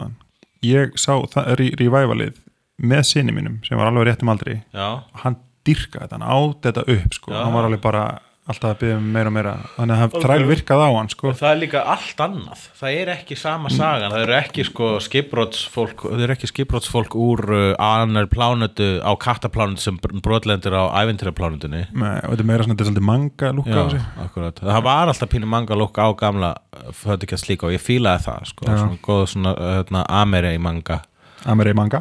[0.63, 2.39] ég sá það er í revivalið
[2.83, 6.63] með sinni mínum sem var alveg réttum aldri Já, og hann dyrka þetta, hann át
[6.69, 7.33] þetta upp sko.
[7.35, 7.43] Já.
[7.43, 8.07] hann var alveg bara
[8.47, 11.33] alltaf að byggja um meira og meira þannig að það þræl virkað á hann sko.
[11.35, 16.05] það er líka allt annað það er ekki sama sagan það eru ekki sko skipbrotsfólk
[16.05, 22.39] það eru ekki skipbrotsfólk úr uh, annar plánutu á kattaplánutu sem brotlendur á ævintýraplánutunni þetta
[22.39, 24.63] er meira svona, þetta er svolítið manga lúka á sig akkurat.
[24.63, 26.55] Það var alltaf pínu manga lúk á gamla
[27.03, 31.03] fötukast líka og ég fílaði það sko, svona góð svona hérna, ameri manga
[31.47, 32.01] Amerei manga.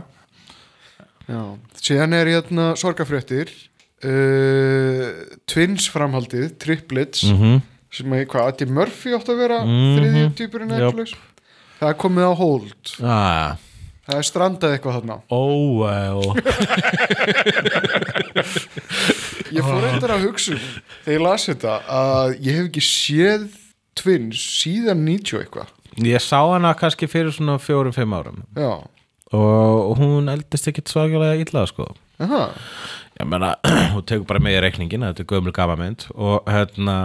[1.81, 3.49] Síðan er hérna sorgafréttir
[4.05, 5.09] uh,
[5.49, 7.61] Twins framhaldið Triplets -hmm.
[7.91, 9.95] sem er hvað, Adi Murphy átt að vera Mhm.
[9.97, 11.15] þriðjum týpurinn eitthvað
[11.79, 12.75] það er komið á hold.
[13.03, 13.57] Ah,
[14.07, 15.17] það er strandað eitthvað þarna.
[15.29, 16.33] Oh well
[19.51, 20.59] ég fór eitthvað að hugsa um
[21.05, 23.47] þegar ég las þetta að ég hef ekki séð
[23.95, 25.67] Twins síðan 90 eitthvað.
[26.03, 28.41] Ég sá hana kannski fyrir svona fjórum-fimm árum.
[28.57, 28.83] Já,
[29.35, 31.89] og hún eldist ekkit svakalega illa sko.
[32.23, 32.47] Aha.
[33.19, 33.53] Ég meina,
[33.93, 36.97] hún tekur bara með í reikningin þetta er gömul gamamynd og hérna,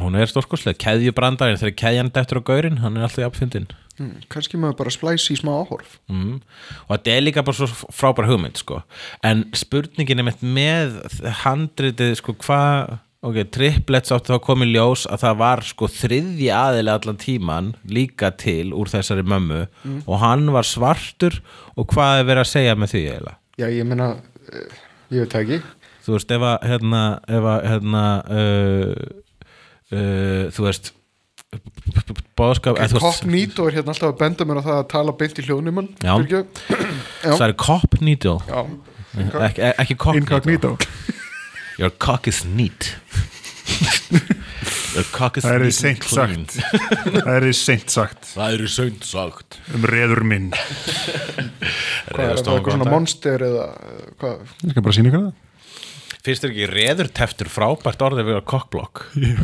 [0.00, 3.66] hún er stórkoslega keðjubrandarinn þegar keðjan dettur á gaurinn hann er alltaf jafnfyndin
[3.98, 5.98] hmm, kannski maður bara splæsi í smá áhorf.
[6.10, 6.40] Mm.
[6.86, 8.80] og þetta er líka bara svo frábær hugmynd sko.
[9.26, 10.96] en spurningin er með
[11.42, 16.98] handritið sko hvað ok, triplets áttu þá komið ljós að það var sko þriðji aðilega
[16.98, 19.60] allan tíman líka til úr þessari mömmu
[20.06, 21.38] og hann var svartur
[21.78, 24.08] og hvað er verið að segja með því eiginlega já, ég meina,
[24.50, 24.80] uh,
[25.14, 25.60] ég veit ekki
[26.02, 27.04] þú veist, ef að hérna,
[27.38, 28.92] ef að hérna uh,
[29.92, 30.92] uh, þú veist
[32.38, 32.78] bóðskap
[33.68, 36.14] er hérna alltaf að benda mér á það að tala beint í hljóðnumann Já.
[36.26, 36.42] Já.
[37.38, 37.58] það er
[38.48, 38.56] Já.
[39.46, 40.74] ekki, incognito
[41.82, 42.94] your cock is neat.
[44.92, 46.42] Your cock is það er neat því seint clean.
[46.46, 46.52] sagt.
[47.16, 48.26] Það er því seint sagt.
[48.36, 49.56] Það eru sönd sagt.
[49.74, 50.50] Um reður minn.
[50.52, 55.32] Hvað er það, eitthvað svona monster eða uh, hvað, ég skal bara sína ykkur það.
[56.22, 58.96] Finnst þér ekki reður teftur frábært orðið við að kokkblokk?
[59.24, 59.34] Ég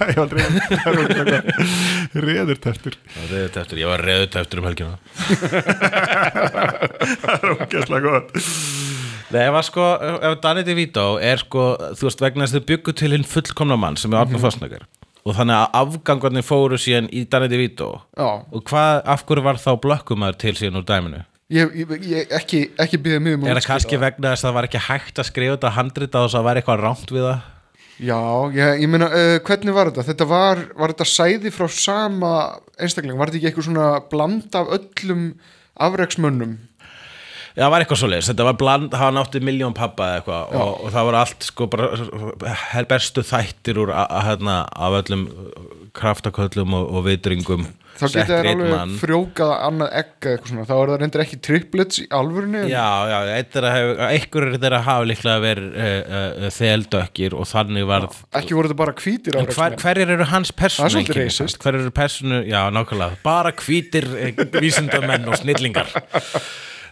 [0.00, 0.44] hef aldrei
[2.14, 2.94] reður teftur.
[3.28, 4.96] Reður teftur, ég var reður teftur um helgina.
[7.20, 8.32] Það er ógæslega gott
[9.34, 9.86] Nei, ef að sko,
[10.28, 13.78] ef Danny DeVito er sko, þú veist, vegna þess að þau byggu til hinn fullkomna
[13.80, 14.84] mann sem er Arnur Fossnagar
[15.26, 19.58] og þannig að afgangarnir fóru síðan í Danny DeVito já, og hvað, af hverju var
[19.58, 21.24] þá blökkumæður til síðan úr dæminu?
[21.52, 21.74] ég,
[22.06, 24.68] ég, ekki, ekki býða mjög um að Er það kannski vegna þess að það var
[24.68, 27.44] ekki hægt að skrifa þetta handrita og þess að það var eitthvað rámt við það?
[27.96, 28.20] Já,
[28.52, 30.06] ég, ég meina, uh, hvernig var þetta?
[30.10, 32.32] Þetta var, var þetta sæði frá sama
[32.76, 35.22] einstakling, var þetta ekki eitthvað svona bland af öllum
[35.86, 36.58] afreksmönnum?
[37.56, 40.50] Það var eitthvað svo leiðis, þetta var bland, það var náttið miljón pappa eða eitthvað
[40.60, 41.86] og, og það var allt sko bara
[42.74, 45.22] hel bestu þættir úr að, að, hérna, af öllum
[45.96, 47.62] kraftaköllum og, og vitringum.
[47.96, 52.00] Þá þær einn alveg frjókað annað egg eitthvað svona, þá er það reyndir ekki triplets
[52.02, 56.50] í alvörunni en- Já, já, eitt er að einhverjur þeirra hafa líklega verið uh, uh,
[56.58, 60.84] þeldökkir og þannig varð Ekki voru þetta bara hvítir En hver, hverjir eru hans persónu
[60.84, 61.56] Það er svolítið einkenni racist.
[61.56, 61.64] samt?
[61.64, 63.18] Hver eru persónu, já nákvæmlega.
[63.24, 65.88] Bara hvítir eh, vísindamenn og snillingar.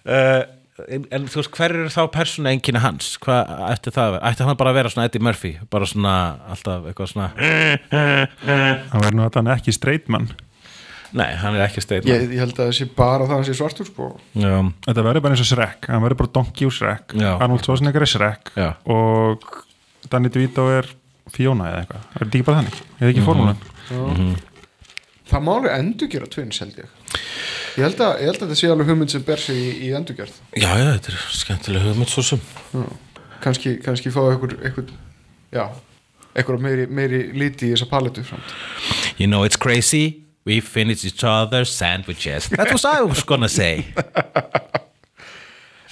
[0.08, 0.40] Uh,
[0.88, 3.12] en, en þú veist, hver eru þá persónu einkenni hans?
[3.22, 4.30] Hvað ætti það að vera?
[4.32, 5.52] Ætti hann bara að vera svona Eddie Murphy?
[5.70, 6.14] Bara svona,
[6.50, 7.28] alltaf eitthvað svona
[7.92, 10.32] það verður nú að hann ekki streitmann
[11.14, 13.46] Nei, hann er ekki steinn ég, ég held að það sé bara það að hann
[13.46, 14.54] sé svartur sko Já,
[14.88, 17.28] þetta verður bara eins og Shrek hann verður bara Donkey úr Shrek Já.
[17.36, 18.66] Arnold Schwarzenegger er Shrek Já.
[18.90, 19.46] og
[20.10, 20.90] Danny DeVito er
[21.34, 22.80] Fiona eða eitthvað er þetta ekki bara þannig?
[22.98, 23.62] eða ekki formúlan?
[25.30, 27.22] Það má alveg endur gera twins held ég
[27.74, 29.88] Ég held að, ég held að þetta sé alveg hugmynd sem ber sig í, í
[29.98, 30.34] endurgerð.
[30.54, 32.42] Já, já, þetta er skemmtilega hugmynd svo sem.
[33.42, 34.92] Kannski, kannski fá einhver, einhver
[35.52, 35.64] já,
[36.38, 38.54] einhver meiri, meiri liti í þessa palettu framt
[39.18, 40.22] You know it's crazy.
[40.46, 42.48] We finish each other's sandwiches.
[42.52, 43.84] That was I was gonna say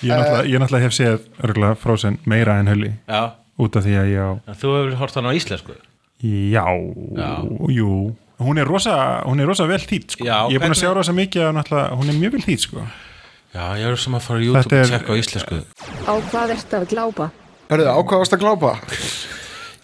[0.02, 2.90] Ég náttúrulega, ég náttúrulega hef séð örgulega Frozen meira en Hulli.
[3.06, 3.22] Já,
[3.62, 5.76] út af því að ég á en þú hefur hort hann á íslensku?
[6.22, 6.64] Já,
[7.18, 7.30] Já.
[7.74, 7.90] jú
[8.40, 10.24] Hún er rosa, hún er rosa vel þýtt sko.
[10.24, 12.86] Já, Ég er búin að sjá rosa mikið að hún er mjög vel þýtt sko.
[13.52, 15.56] Já, ég er sem að fara á YouTube er- og tjekka á íslensku
[16.08, 17.30] Á hvað ertu að glápa?
[17.68, 18.70] Herðu, ákvaðast að glápa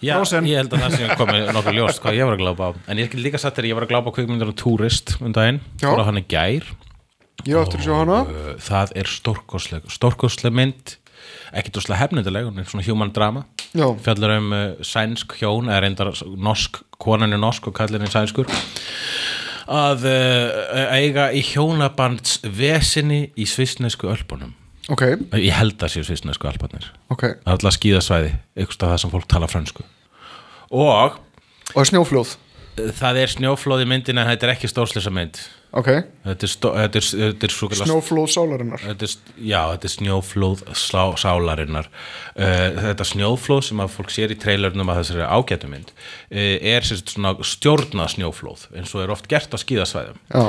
[0.01, 0.45] Já, Frozen.
[0.47, 2.97] ég held að það sem komið nokkuð ljóst hvað ég var að glápa á En
[2.97, 5.59] ég get líka satt þegar ég var að glápa á kvikmyndur um Tourist um daginn,
[5.77, 5.89] Já.
[5.91, 6.63] fór að hann í gær
[7.45, 10.95] Ég á eftir að sjá hana Uh, Það er stórkostleg stórkostleg mynd
[11.55, 13.45] ekki dóslega hefnindileg, hún er svona human drama.
[13.73, 18.13] Já, fjallar um uh, sænsk hjón eða reyndar norsk, konan er norsk og kallin er
[18.13, 18.49] sænskur
[19.69, 24.55] að uh, eiga í hjónabands vesinni í svisnesku ölpunum.
[24.89, 25.05] Ok,
[25.37, 27.21] ég held að séu svisnesku ölpunir ok.
[27.21, 29.85] Það er alltaf skíðasvæði, eitthvað það sem fólk tala fransku
[30.69, 31.19] og
[31.77, 32.31] Og snjóflóð,
[32.97, 35.37] það er snjóflóð í myndin en þetta er ekki stórslisa mynd
[35.75, 35.89] ok.
[36.25, 38.83] Þetta er, er, þetta er Snjóflóð sálarinnar.
[38.83, 40.63] Þetta er, já, þetta er snjóflóð
[41.21, 41.89] sálarinnar.
[42.35, 47.15] Uh, þetta snjóflóð sem að fólk sér í trailernum að þessari ágætumynd uh, er sérst
[47.15, 50.21] svona stjórnað snjóflóð eins og er oft gert á skíðasvæðum.
[50.33, 50.47] Já,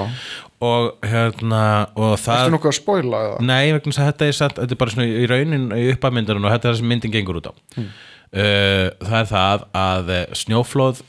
[0.60, 1.64] og hérna
[1.96, 3.42] og ertu það nokkuð að spoila eða?
[3.48, 6.74] Nei, vegna þetta er, satt, þetta er bara í raunin í uppamyndarinn og þetta er
[6.74, 7.52] það sem myndin gengur út á.
[7.80, 7.86] Uh,
[8.30, 11.00] það er það að eh, snjóflóð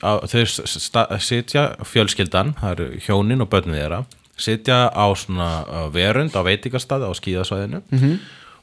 [0.65, 3.99] sta- sitja fjölskyldan, það eru hjónin og börnin þeirra
[4.41, 5.49] sitja á svona
[5.93, 8.15] verund á veitingastað á skíðasvæðinu -hmm.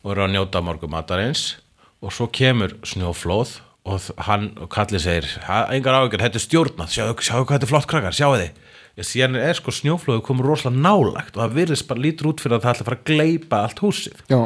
[0.02, 1.56] og eru að njóta morgum matarins
[2.02, 6.88] og svo kemur snjóflóð og hann og kallið segir "Ha, engar áhyggjur, þetta er stjórnað,
[6.90, 8.50] sjáu, hvað þetta er flott krakkar, sjáu þið
[9.06, 12.62] síðan er sko snjóflóðu komur rosalega nálagt og það virðist bara lítur út fyrir að
[12.64, 14.16] það ætla að fara að gleypa allt húsið.
[14.28, 14.40] Já,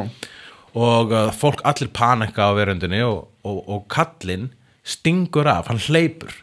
[0.73, 4.49] og uh, fólk allir panika á verundinni og, og, og kallinn
[4.83, 6.33] stingur af, hann hleypur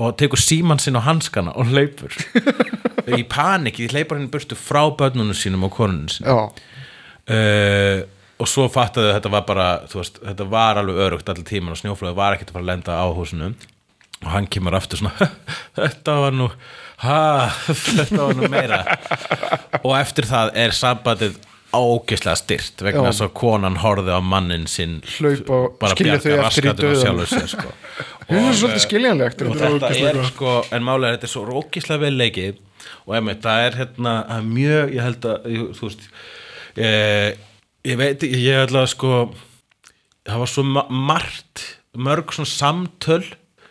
[0.00, 2.14] og tekur síman sinn á hanskana og hleypur.
[3.18, 6.54] Í paniki, því hleypur hann burtu frá börnunum sínum og konunum sínum.
[7.30, 8.06] Uh,
[8.40, 11.74] og svo fattaðu að þetta var bara þú veist, þetta var alveg örugt allir tíman
[11.74, 13.50] og snjóflöðu var ekkert að fara að lenda á húsinu.
[14.20, 15.28] Og hann kemur aftur svona
[15.78, 16.48] þetta var nú
[17.04, 17.20] ha,
[17.98, 18.80] þetta var nú meira.
[19.82, 21.36] Og eftir það er sambandið
[21.76, 26.50] ógeðslega styrt vegna þess að konan horfði á mannin sinn Hlaupa og bara bjarga á
[26.50, 27.02] dauðanum.
[27.02, 27.74] sjálfur sér sko.
[28.30, 32.16] það er svolítið skiljanlegt og þetta er sko, en málega þetta er svo rókislega vel
[32.18, 32.58] leikið
[33.06, 34.14] og einmitt, það er hérna
[34.46, 36.08] mjög, ég held að þú veist,
[36.80, 37.38] ég,
[37.90, 39.14] ég veit ég held að sko
[40.26, 41.66] það var svo ma margt
[41.98, 43.24] mörg svona samtöl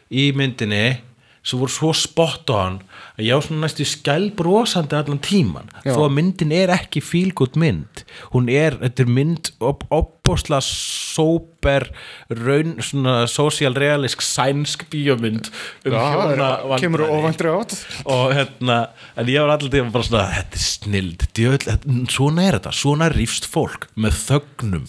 [0.09, 0.99] í myndinni
[1.43, 2.88] sem voru svo spot on að
[3.25, 5.93] ég á svona næstu skælbrosandi allan tíman Já.
[5.93, 8.03] þó að myndin er ekki fílgút mynd
[8.33, 11.89] hún er, þetta er mynd op opbósla sóper
[12.31, 15.49] raun, svona sósíalrealisk sænsk bíómynd
[15.85, 16.81] um hjónavandræði.
[16.83, 18.79] kemur óvæntri átt og hérna,
[19.15, 21.79] en ég var allir tíma bara svona, þetta er snild þetta,
[22.11, 24.87] svona er þetta, svona rífst fólk með þögnum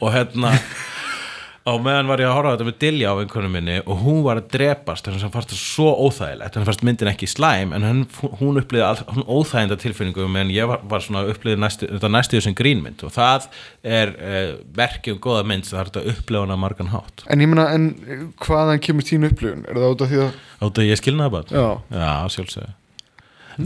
[0.00, 0.54] og hérna
[1.64, 4.36] á meðan var ég að horfa þetta með Dilja á einhvern minni og hún var
[4.36, 6.58] að drepast þannig að hann fannst það svo óþægilegt.
[6.58, 8.02] Hann fannst myndin ekki slæm en hann,
[8.42, 12.36] hún upplýði all, hún óþæginda tilfinningu meðan ég var, var svona upplýði næstu, þetta næstu
[12.36, 13.04] þessum grínmynd.
[13.08, 13.48] Og það
[13.96, 17.24] er uh, verkið um góða mynd sem það er að upplifa hana á margan hátt.
[17.32, 17.88] En ég meina, en
[18.44, 19.64] hvaðan kemur þín upplifun?
[19.64, 21.56] Er það út af því að Áttu að ég skilnaði bara.
[21.56, 21.66] Já.
[21.96, 22.74] Já, sjálfsögðu.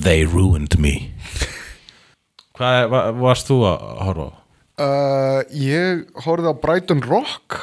[0.06, 0.94] They ruined me.
[2.58, 4.32] Hvað va- varst þú að horfa á?
[4.86, 7.58] uh, Ég horfði á Brighton Rock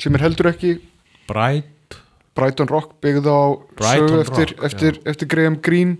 [0.00, 0.76] sem er heldur ekki
[1.28, 1.98] Bright.
[2.34, 3.40] Brighton Rock byggð á
[3.78, 5.98] sögu eftir, eftir, eftir Graham Greene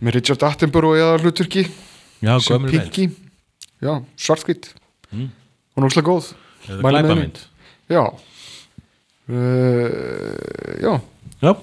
[0.00, 1.66] með Richard Attenborough eða hluturki
[2.20, 2.66] Já, sem
[3.80, 4.74] já, svartkvitt
[5.10, 5.26] Mm.
[5.76, 6.26] er óslega góð.
[6.68, 7.34] Glæpamynd?
[7.34, 7.40] henni.
[7.90, 8.04] já.
[9.26, 11.00] Uh, já.
[11.42, 11.56] Já.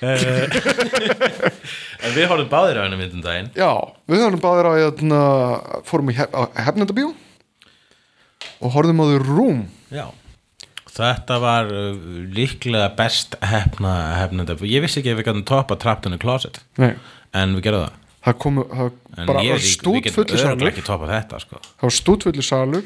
[0.00, 0.48] Eh,
[2.02, 3.50] En við horfum báðir á henni myndum daginn.
[3.54, 3.68] Já,
[4.10, 5.20] við höfum báðir á hérna,
[5.86, 6.32] fórum í hef,
[6.64, 7.12] hefnendabíó
[8.58, 9.60] og horfðum á The Room.
[9.92, 10.06] Já
[10.92, 11.96] Þetta var uh,
[12.36, 14.58] líklega best hefna hefnenda.
[14.68, 16.94] Ég vissi ekki að við gætum toppa Trapped in a Closet Nei,
[17.32, 17.98] En við gerðum það.
[18.22, 18.90] Það komu það
[19.26, 20.60] bara örugglega salur.
[21.42, 21.62] sko.
[21.64, 22.84] það var stútfullu salur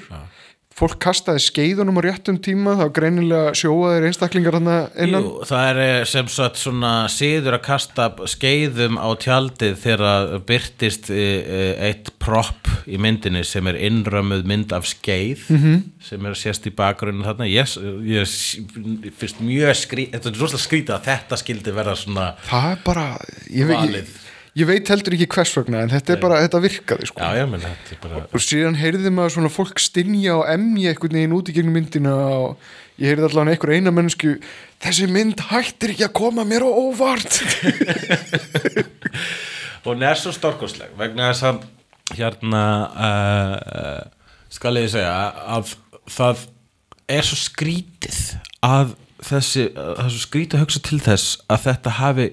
[0.77, 6.29] fólk kastaði skeiðunum á réttum tíma var greinilega sjóaðir einstaklingar Jú, það er eh, sem
[6.29, 13.01] sagt svona síður að kasta skeiðum á tjaldið þegar byrtist eh, eh, eitt propp í
[13.01, 15.57] myndinni sem er innrömmuð mynd af skeið Mhm.
[15.65, 15.83] -hmm.
[16.03, 17.67] sem er sérst í bakgrunni þarna ég,
[18.05, 22.79] ég fyrst mjög skrítið þetta er rosalega skrítið að þetta skildi verða svona það er
[22.85, 23.07] bara
[23.51, 23.97] ég, Valið.
[23.97, 24.26] ég,
[24.57, 27.21] ég veit heldur ekki hvers vegna en þetta er bara, þetta virkaði sko.
[27.21, 31.19] Já, ég menn þetta bara og síðan heyrði maður svona fólk stinja og emja einhvern
[31.19, 34.37] veginn út í gegnum myndina og ég heyrði allavega einhver eina mennsku
[34.85, 37.41] þessi mynd hættir ekki að koma mér á óvart.
[39.87, 41.61] Hún er svo storkosleg vegna þess að
[42.17, 42.63] hérna
[42.97, 44.01] uh,
[44.53, 45.13] skal ég segja
[45.57, 45.77] að
[46.11, 46.47] það
[47.13, 48.19] er svo skrítið
[48.67, 52.29] að þessi, að er svo skrítið hugsa til þess að þetta hafi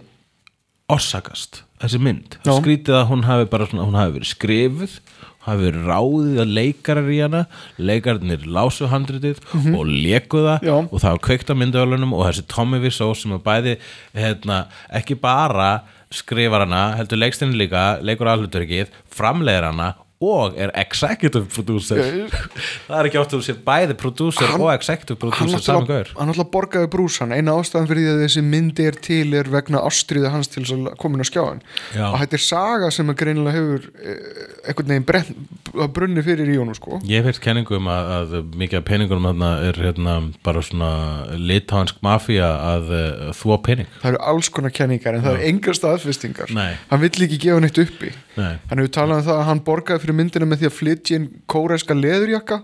[0.93, 2.53] orsakast þessi mynd, Já.
[2.57, 4.97] skrítið að hún hafi bara svona, hún hafi verið skrifuð
[5.43, 7.41] hafi verið ráðið að leikarar í hana
[7.75, 9.41] leikararnir lásu handritið
[9.75, 10.75] og leku það Já.
[10.79, 13.75] og það var kveikt á myndavölunum og þessi Tommy Wiseau sem er bæði
[14.15, 14.63] hérna,
[14.95, 21.99] ekki bara skrifar hana, heldur leikstinni líka leikur aðhluturikið, framleiðir hana og er executive producer.
[22.87, 26.11] Það er ekki oft að þú sér bæði producer Hann- og executive producer saman gaur.
[26.17, 29.81] hann náttúrulega borgaði brúsan eina ástæðan fyrir því að þessi mynd er til er vegna
[29.87, 31.61] ástriði hans til að komin á skjáin
[31.95, 32.05] Já.
[32.11, 36.51] og þetta er saga sem að greinilega hefur eh, einhvern veginn brenn, að brunni fyrir
[36.53, 36.99] í honum sko.
[37.07, 40.91] Ég hef heilt kenningu um að, að mikið af peningunum þarna er hérna bara svona
[41.39, 43.89] litáhansk mafía að uh, þvó pening.
[44.03, 46.53] Það eru alls konar kenningar en það eru engar staðfestingar.
[46.53, 48.55] Hann vill ekki gefa neitt uppi Nei.
[48.69, 51.27] hann hefur talað um það að hann borgaði fyrir myndina með því að flytja inn
[51.49, 52.61] kóreska leðurjakka.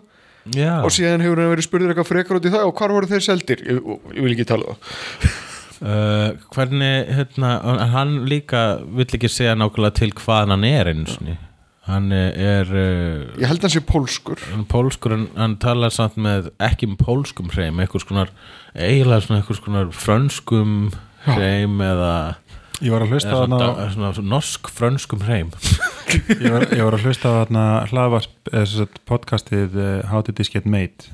[0.55, 3.09] Já, og síðan hefur hann verið spurður eitthvað frekar út í það og hvar voru
[3.09, 3.61] þeir seldir?
[3.67, 3.81] Ég,
[4.15, 5.37] ég vil ekki tala um það.
[5.79, 7.53] Uh, hvernig hérna,
[7.93, 11.35] hann líka vill ekki segja nákvæmlega til hvað hann er einu sinni.
[11.89, 14.41] Hann er uh, ég held hann sé pólskur.
[14.51, 18.33] hann pólskur en hann talar samt með ekki með pólskum hreim eitthvað skonar,
[18.75, 20.75] eiginlega svona eitthvað skonar frönskum
[21.29, 22.13] hreim eða,
[22.79, 25.51] Ég var að hlusta á svona, hana, svona, svona norsk frönskum hreim.
[26.09, 30.23] Ég var, ég var að hlusta á hana hlaðvarp eða sem sagt podcastið eh, How
[30.25, 31.11] Did This Get Made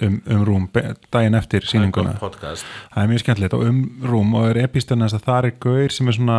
[0.00, 0.68] um, um Rúm
[1.12, 2.14] daginn eftir sýninguna.
[2.20, 2.64] podcast.
[2.94, 3.56] Það er mjög skemmtilegt.
[3.58, 6.38] Og um Rúm og er epistöðnast að það er gaur sem er svona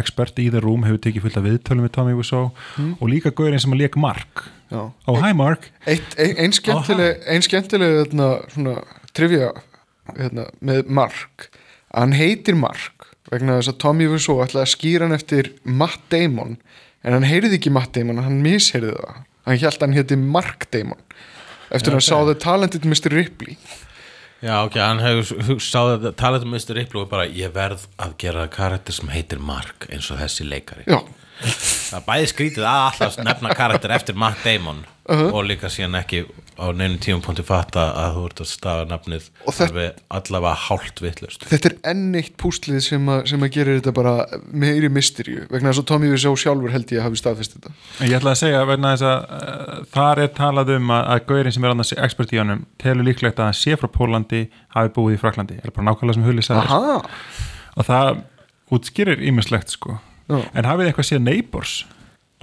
[0.00, 2.50] expert í The Room, hefur tekið fullt af viðtölum við Tommy Wiseau.
[2.96, 4.48] Og líka gaurinn sem að leik Mark.
[4.72, 4.80] Já.
[5.06, 5.70] oh hi Mark.
[5.86, 8.80] Eitt, ein, ein skemmtileg, hérna, svona,
[9.14, 9.52] trivia
[10.16, 11.50] hérna, með Mark.
[11.94, 12.95] Hann heitir Mark
[13.30, 16.56] vegna þess að Tommy Wiseau ætlaði að skýra hann eftir Matt Damon
[17.06, 21.02] en hann heyrði ekki Matt Damon, hann misheyrði það hann held hann hétti Mark Damon
[21.70, 23.12] eftir að hann sá The Talented Mr.
[23.14, 23.58] Ripley
[24.44, 26.74] Já, ok, hann hefur sáð að talað um Mr.
[26.76, 30.84] Ripley og bara ég verð að gera karakter sem heitir Mark eins og þessi leikari
[30.84, 31.00] já,
[31.40, 36.24] Það bæði skrítið að alltaf nefna karakter eftir Matt Damon og líka síðan ekki
[36.56, 40.54] á neinum tíum punkti fatta að þú ert að stafa nafnið Og þetta- alveg allavega
[40.66, 44.14] hálft vittlust þetta er enn eitt púslið sem, að, sem að gera þetta bara
[44.52, 47.74] meiri mysteríu vegna þess að Tommy Wiseau sjálfur held ég að hafi staðfest þetta.
[48.00, 51.26] En Ég ætla að segja vegna þess að uh, þar er talað um að, að
[51.32, 54.44] gaurin sem er annars expert í honum telur líklegt að hann sé frá Pólandi
[54.76, 56.66] hafi búið í Fraklandi, er bara nákvæmlega sem Hulli sagði.
[56.72, 56.96] Aha,
[57.76, 58.22] og það
[58.72, 59.98] útskýrir ímislegt sko.
[60.26, 60.40] Já.
[60.58, 61.74] en hafið eitthvað séð Neighbors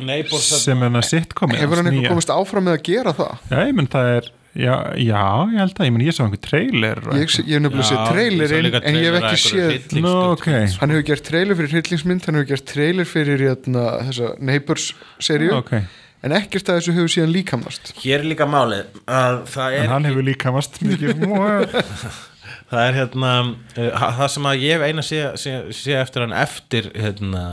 [0.02, 3.36] Nei, bór sem er hann sitcom hefur hann eitthvað komist áfram með að gera það?
[3.52, 5.22] Já, ég menn það er já, já,
[5.54, 8.02] ég held að, ég menn ég sá einhver trailer og Ég, ég hef nefnilega séð
[8.10, 10.48] trailerinn en ég hef ekki séð Nú, ok.
[10.82, 14.90] hann hefur gert trailer fyrir hryllingsmynd hann hefur gert trailer fyrir jæna, þessa Neighbors
[15.22, 15.56] seríu.
[15.62, 15.74] Ok,
[16.26, 17.94] en ekkert að þessu hefur síðan líkamast.
[18.02, 21.26] Hér er líka málið að það er en hann hefur líka mast mikið
[22.74, 26.36] það er hérna uh, það sem að ég hef eina sé, sé, sé eftir hann
[26.38, 27.44] eftir hérna,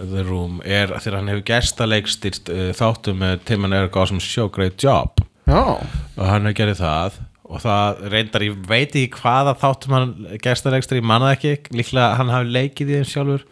[0.00, 4.52] The Room er þegar hann hefur gerstaleikstýrt uh, þáttum með Tim and Eric Awesome Show
[4.54, 5.24] Great Job.
[5.48, 7.18] Já, og hann hefur gerðið það.
[7.48, 10.10] Og það reyndar, ég veit ekki hvaða þáttum hann
[10.44, 11.54] gerstaleikstýr, ég manna ekki.
[11.72, 13.46] Líklega hann hafi leikið í þeim sjálfur.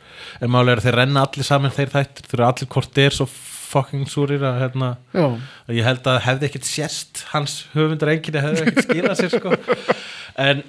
[0.45, 2.29] En málega er þeir renna allir saman þeir þættir.
[2.29, 3.29] Þeir eru allir hvort er svo
[3.67, 8.43] fucking súrir að hérna já, og ég held að hefði ekkert sérst hans höfundar enginni
[8.45, 9.55] hefði ekkert skilað sér sko
[10.39, 10.63] en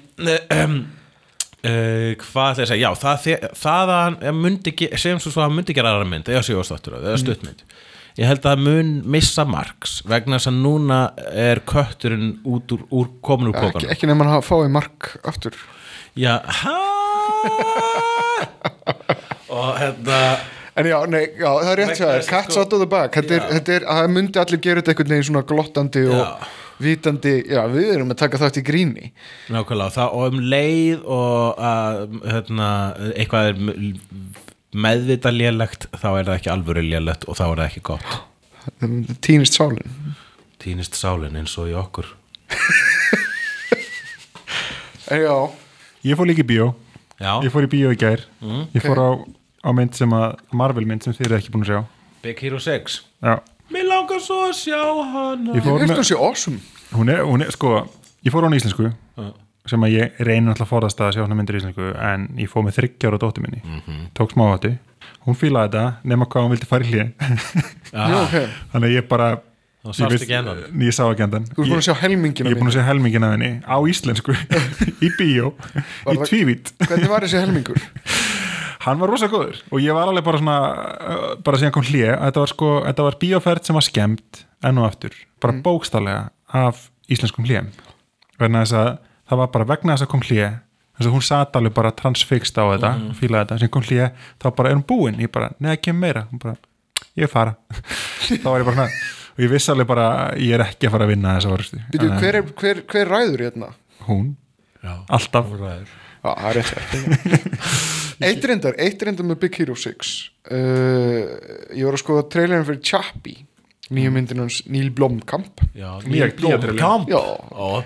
[0.56, 0.77] um,
[1.67, 2.88] uh, hvað þeir segja?
[2.88, 3.27] Já, það,
[3.58, 6.97] það að hann myndi, segjum svo svo að hann myndi gera aðra mynd eða sjóastáttur
[7.01, 7.63] eða stuttmynd.
[8.17, 10.99] Ég held að hann mun missa marks vegna þess að núna
[11.38, 15.58] er kötturinn út úr, úr komin úr ekki, kókanum ekki nefn hann fái mark aftur.
[16.17, 16.73] Já, hæ
[19.53, 20.21] og hérna
[20.77, 22.82] en já, nei, já, það er rétt Vegna sér þess að cats sko- out of
[22.84, 23.13] the bag.
[23.15, 26.25] Þetta er, þetta er, það myndi allir gera þetta einhvern veginn svona glottandi og Já.
[26.83, 29.11] Vitandi, já, við erum að taka þátt í gríni.
[29.53, 32.01] Nákvæmlega, það, og um leið og að
[32.33, 32.69] hérna,
[33.15, 33.61] eitthvað er
[34.77, 38.17] meðvita lélegt þá er það ekki alvöru lélegt og þá er það ekki gott.
[39.25, 39.95] Týnist sálin.
[40.61, 42.09] Týnist sálin eins og í okkur.
[45.11, 45.36] En já,
[46.07, 46.69] Ég fór líka í bíó.
[47.19, 48.21] Já, Ég fór í bíó í gær.
[48.75, 49.28] Ég fór ok.
[49.63, 51.80] á, á mynd sem að Marvel mynd sem þið eru ekki búin að sjá.
[52.23, 53.34] Big Hero 6 Já,
[53.74, 54.80] Mér langar svo að sjá
[55.13, 55.55] hana.
[55.57, 56.59] Ég veist hún sé awesome.
[56.95, 57.74] Hún er, hún er, sko,
[58.24, 58.91] ég fór á hann íslensku
[59.68, 62.47] sem að ég reyni alltaf að forðast að sjá hana myndir í íslensku en ég
[62.51, 63.59] fóð með þryggjára dóttur minni.
[64.15, 64.72] Tók smávættu,
[65.28, 67.11] hún fílaði þetta nema hvað hún vildi fara í hlið
[68.72, 69.28] þannig að ég bara
[69.88, 70.30] ég veist-
[70.88, 72.86] ég sá ekki endan þú ert búin að sjá helmingina ég er búin að sjá
[72.88, 74.36] helmingin af henni á íslensku
[75.05, 75.51] í bíó,
[76.11, 76.72] í tvívít.
[76.88, 77.80] Hvernig var þessi helmingur?
[78.88, 79.59] hann var rosa góður.
[79.71, 80.57] Og ég var alveg bara svona
[80.97, 84.79] uh, bara síðan kom hlið, þetta var sko þetta var bíóferð sem var skemmt enn
[84.81, 85.13] og aftur
[85.43, 85.61] bara Mm.
[85.67, 87.67] bókstallega af íslenskum hliðum
[88.39, 88.88] verðna þess að
[89.29, 90.47] það var bara vegna þess að kom hlið
[90.97, 93.11] þess að hún sat alveg bara transfixt á þetta Mm.
[93.19, 94.07] fílaði þetta, sem kom hlið
[94.41, 96.23] þá bara er hún búin, ég bara, neða ekki meira.
[96.31, 96.55] Hún bara,
[97.17, 97.53] ég fara.
[98.41, 98.89] Þá var ég bara svona,
[99.38, 100.07] og ég vissi alveg bara
[100.41, 103.43] ég er ekki að fara að vinna þessa orðstu Býtu, hver, er, hver, hver ræður
[103.45, 103.69] hérna?
[104.07, 104.33] hún,
[105.13, 105.53] alltaf.
[105.53, 107.93] Já, það er rétt
[108.24, 110.13] Eitt reyndar, eitt reyndar með Big Hero 6
[110.51, 111.22] uh,
[111.76, 113.47] Ég var að skoða trailerin fyrir Chappie
[113.88, 115.61] Nýju myndin hans Neil Blomkamp.
[115.75, 117.07] Já, Nýja Neil Blomkamp.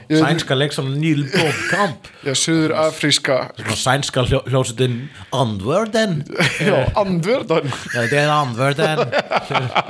[0.09, 2.07] Sænska leiksann Neil Blomkamp.
[2.27, 3.37] Já söður afríska.
[3.77, 6.23] Sænska hljó, hljósutin Andvörden.
[6.61, 9.03] Já, andverðan Já, þetta er Andvörden.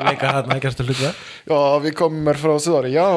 [0.07, 1.13] Leika hérna ekki að hluta.
[1.41, 3.07] Já, við komum mér frá söðari Já,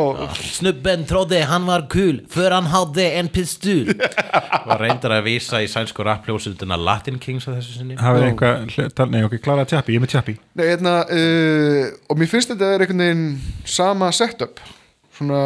[0.55, 5.68] Snubben trodde han var kul för han hade en pistol og reyndar að vísa í
[5.68, 7.99] sænsku rappljósutina Latin Kings að þessu sinni.
[8.01, 12.55] Hafið tal- nei ok, kláraði tjappi, ég með tjappi Nei, hérna, uh, og mér finnst
[12.55, 14.61] þetta er einhvern veginn sama setup.
[15.14, 15.41] Svona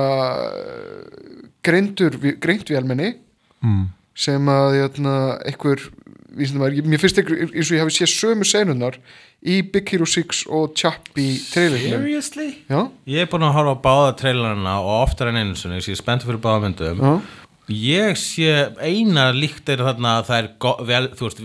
[0.48, 3.14] uh, greindur, greint vélmenni
[3.60, 3.88] mm.
[4.18, 5.14] sem að hérna,
[5.46, 5.88] einhver
[6.38, 8.98] vísindamæður, mér finnst einhver, eins og ég hafi séð sömu senunar
[9.38, 11.98] í Big Hero 6 og Chappie trailerinu.
[11.98, 12.48] Seriously?
[12.70, 15.92] Já, Ég er búin að horfa á báða trailerina og oftar en einu sinni, ég
[15.94, 17.04] er spennt fyrir báða myndum.
[17.04, 20.46] Já, Ég sé eina líkt er þarna að það er
[20.88, 21.42] vel, þú veist,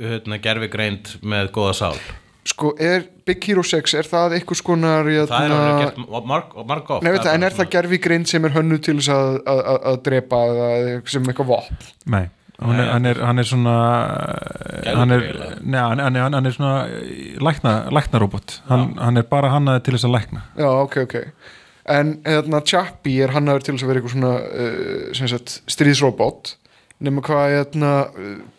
[0.00, 2.00] hérna, gerfi greint með góða sál
[2.50, 6.90] sko, er Big Hero 6 er það einhvers konar Það er alveg gert marg, marg
[6.96, 9.30] oft Nei, veit það, en er það gerfi greind sem er hönnu til þess að,
[9.54, 10.68] að, að, að drepa eða
[11.14, 11.80] sem eitthvað vopn?
[12.16, 12.22] Nei,
[12.60, 13.76] hann er, hann er, hann er svona
[14.84, 15.24] hann er,
[15.62, 16.74] neða, hann, hann, er- hann er svona
[17.48, 18.58] lækna, læknarobot.
[18.68, 20.42] Hann, hann er bara hannaði til þess að lækna.
[20.60, 21.16] Já, ok, ok.
[21.90, 26.54] En hérna, Chappie er hannaður til þess að vera eitthvað svona uh, sem sagt, stríðsrobot
[27.00, 27.90] nema hvað hérna,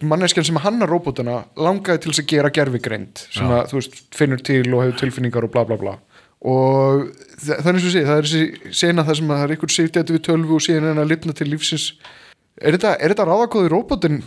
[0.02, 3.58] manneskjan sem hannar robotana langaði til þess að gera gerfigreind sem Já.
[3.60, 5.94] að, þú veist, finnur til og hefur tilfinningar og bla bla bla
[6.42, 7.04] og
[7.38, 9.54] þa- það er eins og sé, það er þessi sena það sem að það er
[9.56, 11.92] einhver sýrtjættu við tölvu og síðan er hann að lifna til lífsins
[12.62, 14.18] Er þetta, er þetta ráðakóði robotin?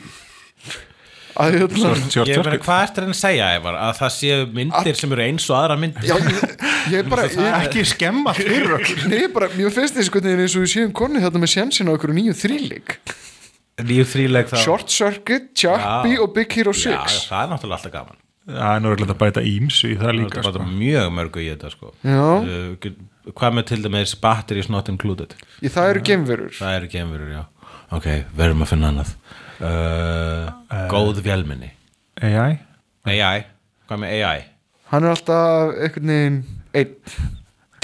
[1.34, 2.62] Að hérna Ég meina, circuit.
[2.62, 3.76] hvað að reyna að segja, Ævar?
[3.88, 6.54] Að það séu myndir sem eru eins og aðra myndir Já, ég,
[6.94, 10.62] ég bara ég, ekki skemma fyrir okkur Nei, bara, mér finnst þessi hvernig eins og
[10.64, 12.96] við séum konni þarna með sjansin á okkur nýju þríleik
[13.82, 14.58] Nýju þríleik þá.
[14.62, 18.20] Short Circuit, Chappie og Big Hero 6 Já, það er náttúrulega alltaf gaman.
[18.44, 20.66] Það er náttúrulega að bæta ímsu í það Það líka er sko.
[20.78, 21.92] mjög mörgu í þetta sko.
[22.04, 22.92] Uh,
[23.34, 25.32] Hvað með til dæmis batteries not included?
[25.64, 27.42] Í það eru gemverur Það eru gemurur, já.
[27.96, 29.14] Ok, verðum að finna annað.
[29.64, 30.50] Uh,
[30.92, 31.70] Góð vélminni
[32.20, 32.58] AI
[33.08, 33.44] AI,
[33.88, 34.44] hvað með AI?
[34.92, 36.38] Hann er alltaf einhvern veginn
[36.74, 36.94] einn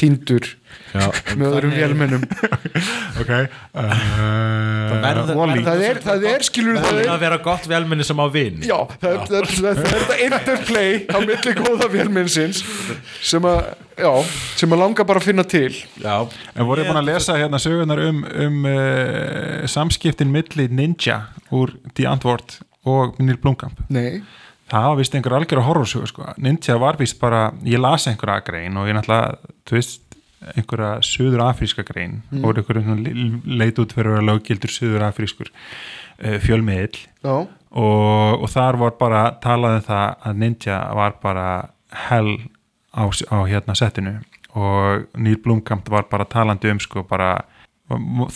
[0.01, 0.48] týndur
[0.90, 1.07] Já,
[1.38, 2.22] með öðrum vélmennum.
[3.20, 7.66] Ok uh, verður- Wall-E það er, það er skilur það Það er að vera gott
[7.70, 11.55] vélminni sem á vinn Já, það er, það er, það það þetta interplay á milli
[11.61, 12.62] góða vélmennsins
[13.30, 13.61] sem að,
[14.01, 14.11] já,
[14.62, 15.70] sem að langa bara að finna til.
[16.03, 16.16] Já,
[16.55, 21.20] En voru ég búin að lesa hérna sögunar um, um uh, samskiptin milli Ninja
[21.55, 23.82] úr The Antwoord og Neil Blomkamp?
[23.92, 24.22] Nei,
[24.70, 26.28] það var vist einhver algjör horrorsögu sko.
[26.38, 30.06] Ninja var vist bara, ég las einhverja grein og ég náttúrulega, þú veist
[30.56, 32.44] einhverja söður afríska grein Mm.
[32.44, 35.50] og einhverjum leit út fyrir að löggildur söður afrískur
[36.20, 37.34] fjölmiðill já,
[37.70, 41.46] og, og þar var bara talað um það að Ninja var bara
[42.08, 42.36] hell
[42.94, 44.16] á, á hérna settinu
[44.54, 47.44] og Neil Blomkamp var bara talandi um sko bara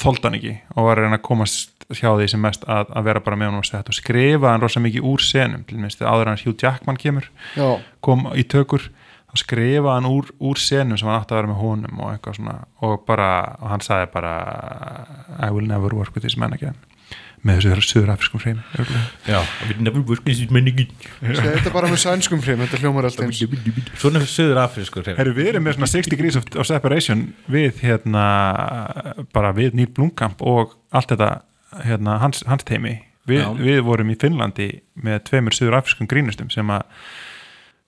[0.01, 3.23] þoldan ekki og var að reyna að komast hjá því sem mest að, að vera
[3.25, 5.65] bara með sett og skrifa hann rosa mikið úr senum.
[5.69, 7.69] Til minnst áður en Hugh Jackman kemur já.
[8.05, 8.89] kom í tökur
[9.31, 12.41] þá skrifa hann úr, úr senum sem hann átti að vera með honum og eitthvað
[12.41, 12.57] svona.
[12.87, 13.31] Og bara,
[13.61, 14.35] og hann sagði bara
[15.39, 16.79] I will never work with this man again
[17.45, 19.07] með þessu söðurafriskum hreim örugglega.
[19.29, 19.39] já
[19.69, 23.43] Við nefnum vörknisins menningin þetta bara með sænskum hreim, þetta hljómar alltaf eins.
[24.01, 27.83] Svona er söður afrískur Herru, við erum með svona 60 degrees of, of separation við
[27.85, 28.25] hérna
[29.37, 31.31] bara við Neil Blomkamp og allt þetta
[31.85, 34.71] hérna, hans, hans teimi við, við vorum í Finnlandi
[35.05, 36.89] með tveimur söður afriskum grínustum sem að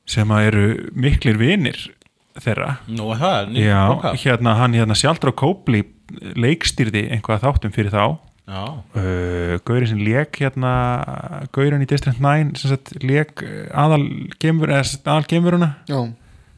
[0.07, 1.79] sem að eru miklir vinir
[2.39, 2.77] þeirra.
[2.93, 3.81] Nú er það, Já,
[4.23, 5.83] hérna hann hérna Sjaldra Kópli
[6.39, 8.05] leikstýrði einhvað þáttum fyrir þá
[8.47, 10.73] uh, Gaurin sem leik hérna
[11.55, 13.43] Gaurin í District 9 sem sagt leik
[13.75, 14.05] aðal
[14.43, 15.99] gemur eða sem sagt aðal gemuruna Já,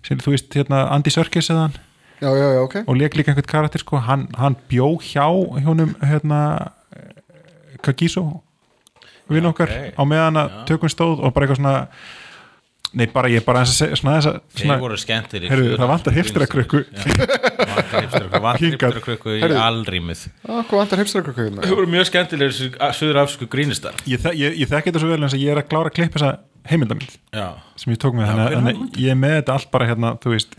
[0.04, 1.78] sem þú veist hérna Andy Serkis eða hann.
[2.18, 2.76] Já, já, já, ok.
[2.84, 5.28] Og leik líka einhvern karakter sko hann, hann bjó hjá
[5.62, 6.42] hjónum hérna
[7.84, 8.42] Kagiso
[9.28, 9.98] vinn okkar ok.
[10.00, 11.74] á meðan að tökum stóð og bara eitthvað svona
[12.96, 15.90] nei bara ég bara aðeins að segja svona, þess að, Þeir voru skemmtir Heyrðu, það
[15.92, 16.80] vantar hipsterakrukku.
[17.68, 18.96] Vantar Hingað.
[18.96, 24.38] hipsterakrukku í ah, hvað vantar heimstrakaka Þeir hérna voru mjög skemmtilegir Suður-afsku grínistar ég, þek-
[24.40, 26.32] ég, ég þekki þetta svo vel eins að ég er að klára að klippa þessa
[26.68, 27.48] heimildamind Já,
[27.80, 30.14] sem ég tók með þannig hver að er ég er með þetta allt bara hérna
[30.22, 30.56] þú veist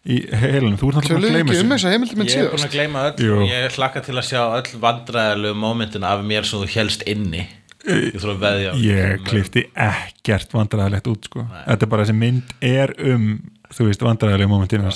[0.00, 1.88] í heilunum, þú ert náttúrulega búin að gleyma um þessu.
[2.32, 3.34] ég er búin að gleyma öll Jú.
[3.36, 7.42] og ég hlakka til að sjá öll vandræðilegu mómentin af mér sem þú helst inni
[7.84, 11.46] veðja á- ég klifti ekkert vandræðilegt út sko.
[11.66, 13.26] þetta er bara þessi mynd er um
[13.72, 14.90] þú veist vandræðilegu momentinu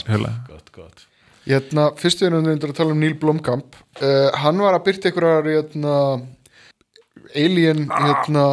[1.44, 3.74] Hérna, fyrstu einu undir að tala um Neil Blomkamp.
[4.00, 5.96] Uh, Hann var að byrta einhverjar hérna,
[7.36, 8.44] Alien hérna,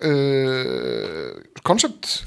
[0.00, 1.32] uh,
[1.66, 2.22] Concept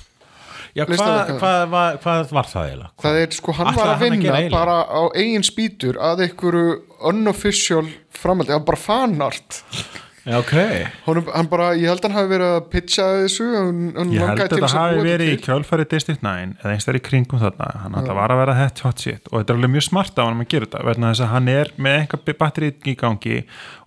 [0.78, 2.90] Já, hvað, hvað, hvað, hvað var það eiginlega?
[3.02, 4.52] Það er sko, hann Ætlaði var að að vinna Alien?
[4.54, 6.76] bara á eigin spýtur að einhverju
[7.10, 9.58] unofficial framhaldi, það var bara fanart
[10.28, 10.54] Já, ok.
[11.06, 14.24] Honum, hann bara, ég held að hann hafi verið að pitcha þessu hann, hann ég
[14.26, 17.70] held að til þetta hafi verið í kjálfæri District 9 eða einstæður í kringum þarna.
[17.86, 19.30] Hann alltaf var að vera hett hot shit.
[19.32, 21.52] Og þetta er alveg mjög smart af hann að gera þetta verðna þess að hann
[21.54, 23.38] er með einhver batterið í gangi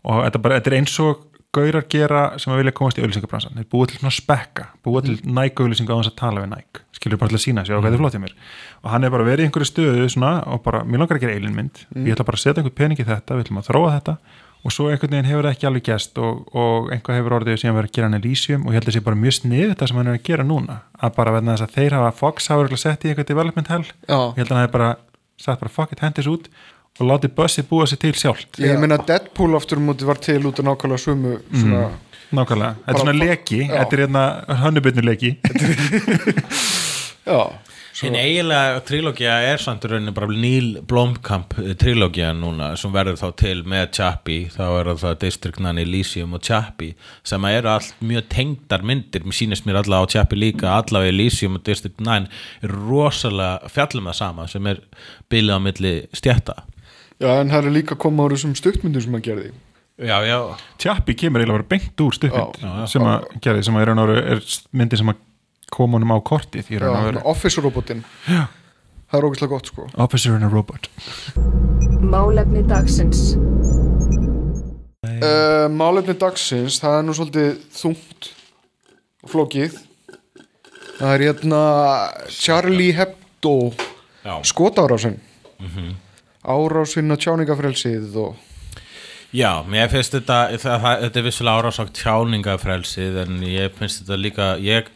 [0.00, 3.56] og þetta, bara, þetta er eins og gaurar gera sem að vilja komast í auðlýsingabransan
[3.58, 6.82] þeir búið til svona spekka, búið til Nike auðlýsingu á þess að tala við Nike,
[6.94, 8.36] skilur bara til að sína sig og hvað er flott hjá mér.
[8.84, 11.34] Og hann er bara verið í einhverju stöðu svona og bara, mér langar að gera
[11.34, 14.14] eilinmynd ég ætla bara að setja einhver pening í þetta, við ætlum að þróa þetta
[14.60, 17.76] og svo einhvern veginn hefur það ekki alveg gæst og, og einhver hefur orðið síðan
[17.78, 19.88] verið að gera hann Elysium og ég held að það sé bara mjög snið þetta
[19.88, 20.76] sem hann er að gera núna.
[21.00, 23.86] Að bara verða þess að þeir hafa Fox hafa örugglega sett í einhver development hell.
[24.04, 24.20] Já.
[24.20, 24.90] ég held að hann hefur bara
[25.40, 26.50] sagt bara fuck it, hendis út
[27.00, 28.60] og látið bussið búa sér til sjálft.
[28.60, 31.86] Ég meina Deadpool aftur múti var til út af nákvæmlega sömu svona,
[32.36, 33.60] nákvæmlega, þetta er svona leki.
[33.70, 34.24] Þetta er hérna
[34.60, 35.32] hönnubunnu leki.
[37.30, 37.40] Já,
[38.06, 43.26] En eiginlega trilógia er samt í rauninni bara Neil Blomkamp trilógia núna sem verður þá
[43.42, 44.48] til með Chappie.
[44.54, 46.96] Þá er það District 9, Elysium og Chappie
[47.26, 51.58] sem eru allt mjög tengdar myndir, mér sýnist mér allavega á Chappie líka allavega Elysium
[51.60, 52.28] og District 9
[52.64, 54.84] er rosalega fjallum það sama sem er
[55.32, 56.56] bilið á milli stjætta
[57.20, 59.52] já, en það er líka að koma á þessum stuttmyndum sem hann gerði
[60.00, 60.38] Já, já,
[60.80, 64.96] Tjappi kemur eiginlega bara beint úr já, sem að gerði, sem að er, er myndi
[64.96, 65.18] sem að
[65.70, 67.22] koma honum á kortið í raun og veru.
[67.30, 68.46] Office robotin Já.
[69.10, 69.86] það er ógæslega gott sko.
[69.96, 70.88] Officer in a Robot.
[72.00, 73.36] Málefni dagsins.
[75.06, 78.30] uh, Málefni dagsins það er nú svolítið þungt
[79.24, 79.78] og flókið.
[81.00, 81.62] Það er hérna
[82.28, 83.56] Charlie Hebdo
[84.24, 84.34] já.
[84.44, 85.18] skotárásin.
[86.44, 88.36] Árásin á tjáningafrelsið og
[89.30, 94.00] Já, mér finnst þetta, það, það, þetta er vissulega árás á tjáningafrelsið en ég finnst
[94.02, 94.88] þetta líka, ég,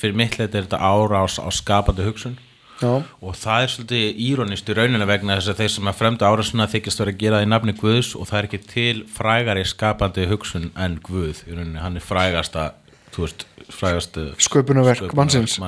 [0.00, 2.38] fyrir mitt leiti er þetta árás á skapandi hugsun.
[2.80, 6.24] Já, og það er svolítið íronist í rauninu vegna þess að þeir sem að fremdu
[6.24, 9.64] árásuna þykist vera að gera það í nafni Guðs og það er ekki til frægari
[9.68, 11.42] skapandi hugsun en Guð.
[11.44, 12.70] Í raunininu, hann er frægasta,
[13.18, 15.58] veist, frægastu sköpunarverk mannsins.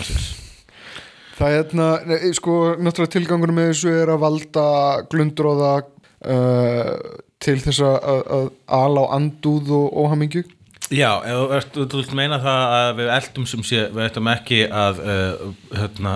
[1.36, 4.66] það er hérna, nei, sko, náttúrulega tilgangur með þessu er að valda
[5.12, 6.96] glundróða uh,
[7.42, 10.46] til þess að, að, að ala á andúð og óhamingju
[10.92, 14.98] Já, ef þú þú meina það að við eldum sem sé, við ættum ekki að
[15.00, 16.12] uh, hérna,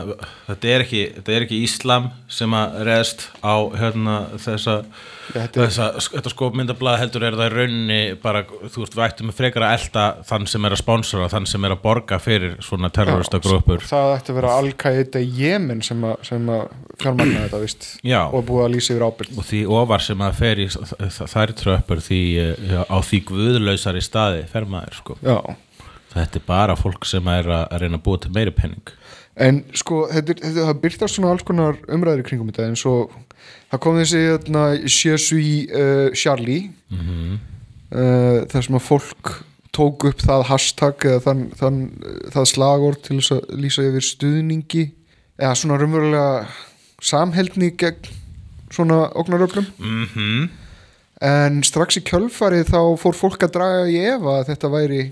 [0.50, 4.74] þetta er ekki þetta er ekki Íslam sem að reðst á hérna þessa
[5.34, 9.74] Þetta þetta skopmyndablaða heldur er það í rauninni bara, þú veist, við ættum frekar að
[9.76, 13.84] elda þann sem er að sponsora, þann sem er að borga fyrir svona terrorista grúpur.
[13.86, 16.64] það ætti að vera Al-Qaida Jemen sem að, sem að
[17.02, 18.20] fjármagna þetta vist Já.
[18.26, 19.38] og búið að lýsa yfir ábyrgð.
[19.40, 24.46] Og því ofar sem að fer í þær tröppur því uh, á því guðlausari staði
[24.52, 25.18] fer maður sko.
[25.24, 25.38] Já.
[26.16, 28.94] Þetta er bara fólk sem er að, að reyna að búa til meiri penning
[29.36, 33.12] En sko, þetta, þetta, það byrtast svona alls konar umræður í kringum þetta eins og
[33.70, 39.34] það kom þessi hérna, Sjösui uh, Charlie uh, þar sem að fólk
[39.76, 41.80] tók upp það hashtag eða þann, þann,
[42.32, 44.86] það slagord til þess að lýsa yfir stuðningi
[45.36, 46.30] eða svona raunverulega
[47.04, 48.08] samheldni gegn
[48.72, 49.68] svona ógnaröflum.
[49.78, 50.48] Mhm.
[51.24, 55.02] En strax í kjölfarið þá fór fólk að draga í efa að þetta væri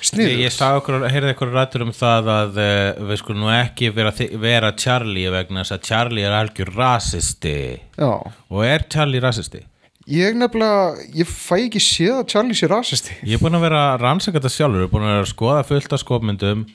[0.00, 3.92] sniður ég sá okkur, heyrði okkur rættur um það að uh, við skulum nú ekki
[3.96, 4.12] vera,
[4.42, 7.56] vera Charlie vegna þess að Charlie er algjör rasisti.
[7.96, 9.66] Já, og er Charlie rasisti?
[10.06, 13.14] ég nefnilega ég fæ ekki séð að Charlie sé rasisti.
[13.26, 15.32] Ég er búin að vera að rannsaka þetta sjálfur, ég er búin að vera að
[15.32, 16.66] skoða fullt af skopmyndum.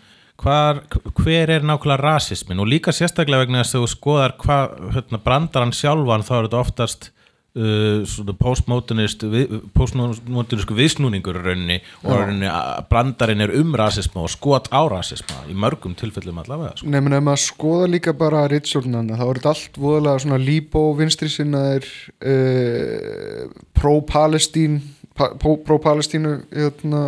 [0.41, 0.81] Hvar,
[1.21, 5.63] hver er nákvæmlega rasismin og líka sérstaklega vegna þess að þú skoðar hvað hérna, brandar
[5.63, 7.11] hann sjálfan þá er þetta oftast
[7.57, 14.31] uh, svona postmodernist við, postmodernist viðsnúningur rauninni og rauninni að brandarinn er um rasisma og
[14.33, 16.91] skot á rasisma í mörgum tilfellum allavega sko.
[16.91, 21.31] Nefnum ef maður skoða líka bara ritsjórnana þá er þetta allt voðalega svona líbó vinstri
[21.31, 21.91] sinnaðir
[22.23, 23.45] uh,
[23.77, 24.81] pro-Palestín
[25.15, 27.01] pro-Palestínu hérna,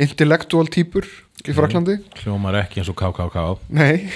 [0.00, 1.06] intellektual týpur
[1.48, 4.10] í Fraklandi hljómar ekki eins og KKK Nei,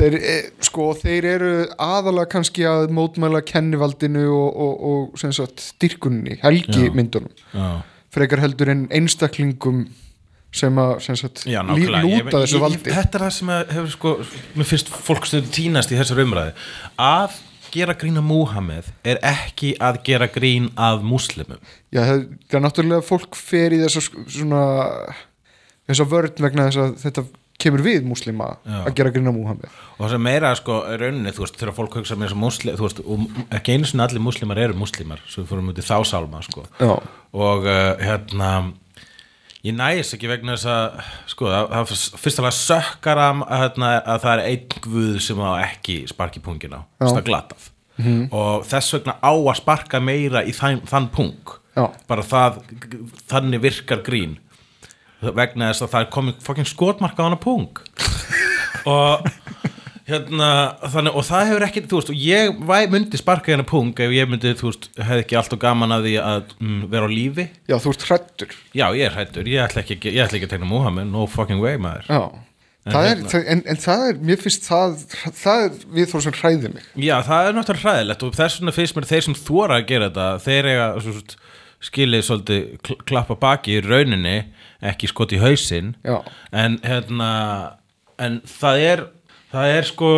[0.00, 0.34] þeir, e,
[0.66, 6.88] sko, þeir eru aðalega kannski að mótmæla kennivaldinu og, og, og sem sagt, styrkunni, helgi
[6.88, 6.94] Já.
[6.96, 7.68] myndunum Já,
[8.16, 9.84] frekar heldur en einstaklingum
[10.50, 12.90] sem að sem sagt, Já lúta Ég- þessu ég- valdi.
[12.90, 14.14] Þetta er það sem hefur sko
[14.58, 16.56] Mér finnst fólk stundu tínast í þessar umræði
[16.98, 17.36] Að
[17.70, 21.60] gera grín að Múhameð er ekki að gera grín að múslimum.
[21.94, 24.62] Já, það, það er náttúrulega fólk fer í þessa sk- svona
[25.86, 27.24] þessa vörn vegna þess að þetta
[27.62, 28.80] kemur við múslima Já.
[28.82, 29.70] að gera grína Múhammed.
[29.96, 32.86] Og það sem meira sko rauninni þú veist þegar fólk hugsa með þessu múslim þú
[32.86, 33.24] veist og
[33.58, 36.64] ekki einu sinni allir múslimar eru múslimar svo við fórum út í þá sálma sko.
[36.80, 36.94] Já,
[37.46, 38.50] og uh, hérna
[39.66, 44.34] ég næs ekki vegna þess að sko það, fyrst alveg sökkar að, hérna, að það
[44.34, 47.10] er einn guð sem á ekki sparki pungin á Já.
[47.10, 47.70] það glatað.
[48.32, 51.56] Og þess vegna á að sparka meira í þann, þann pung.
[51.76, 51.84] Já.
[52.10, 52.56] bara það
[53.30, 54.38] þannig virkar grín
[55.20, 57.80] vegna þess að það er komið fokkin skotmarka á hana pung
[58.88, 59.28] og
[60.10, 60.50] hérna
[60.90, 64.14] þannig, og það hefur ekki, þú veist, og ég væ, myndi sparka hana pung ef
[64.16, 67.46] ég myndi, þú veist, hefði ekki alltaf gaman að því að mm, vera á lífi.
[67.70, 70.54] Já þú ert hrættur já, ég er hættur, ég ætla ekki, ég ætla ekki að
[70.56, 72.08] tegna Múhameð, no fucking way maður.
[72.10, 72.22] Já,
[72.88, 74.94] En það er, hérna- það, en, en það er, mér finnst það
[75.36, 76.86] það er við þó sem hræði mig.
[76.96, 80.08] Já, það er náttúrulega hræðilegt og þess vegna finnst mér þeir sem þóra að gera
[80.08, 81.50] þetta þeir eiga svo, svo,
[81.90, 84.34] skilið svolítið kl klappa baki í rauninni
[84.80, 86.20] ekki skot í hausinn Já.
[86.52, 87.30] en hérna
[88.20, 89.06] en það er
[89.52, 90.12] það er sko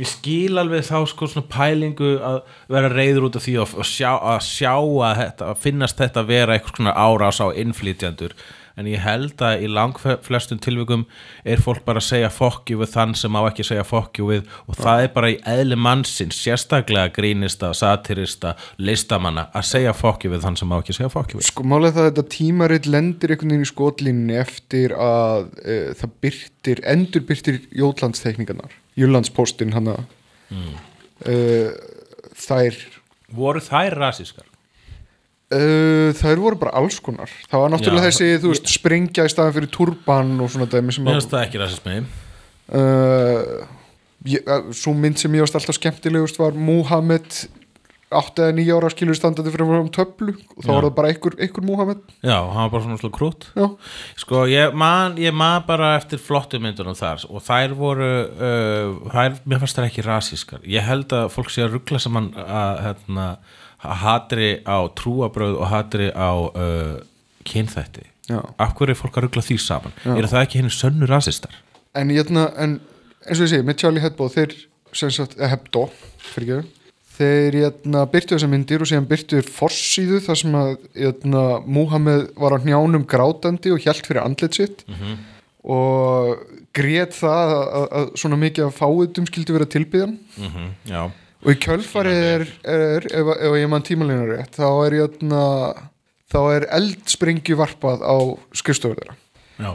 [0.00, 2.40] ég skil alveg þá sko svona pælingu að
[2.72, 6.56] vera reyður út af því að sjá að, sjá að, þetta, að finnast þetta vera
[6.56, 8.34] eitthvað svona árás á innflytjandur
[8.80, 11.04] en ég held að í langflestum tilvikum
[11.46, 14.56] er fólk bara að segja fokkju við þann sem á ekki að segja fokkju við
[14.66, 20.46] og það er bara í eðli mannsins sérstaklega grínista, satirista listamanna að segja fokkju við
[20.46, 23.34] þann sem á ekki að segja fokkju við Sko málega það að þetta tímaritt lendir
[23.34, 30.04] einhvern veginn í skotlínni eftir að e, það byrtir, endur byrtir jótlandstekningarnar, Júlandspostin hann að
[30.52, 30.74] Mm.
[31.24, 31.36] e,
[32.36, 32.76] þær
[33.34, 34.46] voru þær rasískar?
[35.52, 37.30] Uh, þær voru bara alls konar.
[37.50, 40.94] Það var náttúrulega Já, þessi, þú veist, springja í staðan fyrir turban og svona dæmi
[40.94, 41.96] sem Mér að finnst það ekki rasismi.
[42.72, 43.42] Uh,
[44.24, 47.44] ég, uh, svo mynd sem ég varst alltaf skemmtilegust var Muhammed
[48.14, 50.32] 8 eða 9 ára skilur standandi fyrir um töflu.
[50.56, 50.72] Og þá Já.
[50.72, 53.66] var það bara einhver, einhver Muhammed Já, hann var bara svona slú krút já,
[54.22, 59.38] Sko, ég man, ég man bara eftir flottu myndunum þar og þær voru uh, þær,
[59.44, 60.64] mér fannst þær ekki rasískar.
[60.64, 65.70] Ég held að fólk sé að ruggla saman að hérna, að hatri á trúabröð og
[65.72, 66.98] hatri á uh,
[67.44, 68.10] kynþætti.
[68.24, 68.40] Já.
[68.56, 69.92] af hverju er fólk að ruggla því saman?
[70.08, 71.52] Eru það ekki henni sönnu rasistar?
[71.94, 72.78] en, hérna, en
[73.24, 74.54] eins og ég segi, með Charlie Hebdo þeir,
[74.94, 75.86] sem sagt, eh, Hebdo
[76.22, 76.80] fyrir ekki,
[77.14, 81.44] þeir hérna, byrtu þessar myndir og síðan byrtu þeir forsíðu þar sem að hérna,
[81.76, 84.82] Muhammed var á hnjánum grátandi og hjælt fyrir andlit sitt.
[85.64, 86.34] Og
[86.76, 90.18] grét það að, að, svona mikið af fáiðum skildi vera tilbyðan.
[90.36, 91.04] Mm Já,
[91.44, 95.42] og í kjölfarið er, er ef, ef ég mann tímalina rétt þá er, jötna,
[96.32, 98.16] þá er eldsprengju varpað á
[98.56, 99.18] skrifstofur þeirra.
[99.60, 99.74] Já,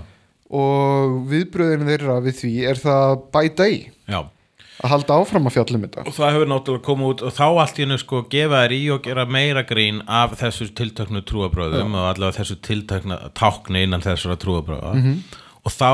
[0.50, 4.20] og viðbröðinu þeirra við því er það að bæta í já.
[4.82, 6.06] að halda áfram að fjallum þetta.
[6.10, 8.80] Og það hefur náttúrulega komið út og þá allt í hennu sko gefa þær í
[8.96, 14.40] og gera meira grín af þessu tiltöknu trúabröðum og allavega þessu tiltökna tákni innan þessara
[14.42, 14.96] trúabröða
[15.60, 15.92] og þá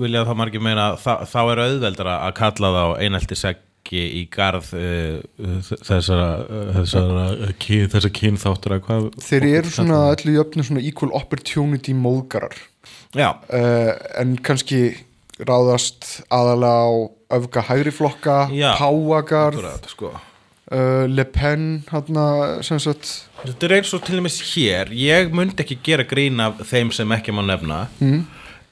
[0.00, 3.36] vilja það margir meina þá, þá er auðveldara að kalla þá einelti
[3.82, 5.20] seggi í garð uh,
[5.82, 8.78] þessara, uh, þessara kyn, þessar kynþáttur
[9.20, 12.54] þeir eru svona öllu jöfnu svona equal opportunity móðgarar.
[13.14, 14.96] Uh, en kannski
[15.42, 16.90] ráðast aðalega á
[17.32, 20.12] öfga hægri flokka, Páagarð sko.
[20.72, 23.28] uh, Le Pen hana, sem sagt.
[23.42, 24.92] Þetta er eins og til dæmis hér.
[24.92, 28.20] Ég myndi ekki gera grín af þeim sem ekki má nefna mm.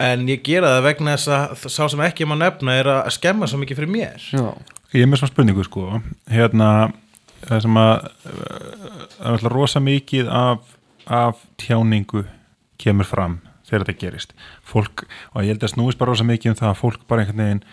[0.00, 3.48] en ég gera það vegna þess að sá sem ekki má nefna er að skemma
[3.50, 4.28] svo mikið fyrir mér.
[4.30, 4.52] Já,
[4.90, 6.00] Ég er með svona spurningu sko.
[6.30, 6.70] Hérna
[7.44, 8.32] það sem að uh,
[9.14, 10.74] það er alltaf rosa mikið af,
[11.06, 12.24] af tjáningu
[12.80, 13.38] kemur fram
[13.68, 14.34] þegar þetta gerist.
[14.66, 17.44] Fólk, og ég held að snúist bara rosa mikið um það að fólk bara einhvern
[17.44, 17.64] veginn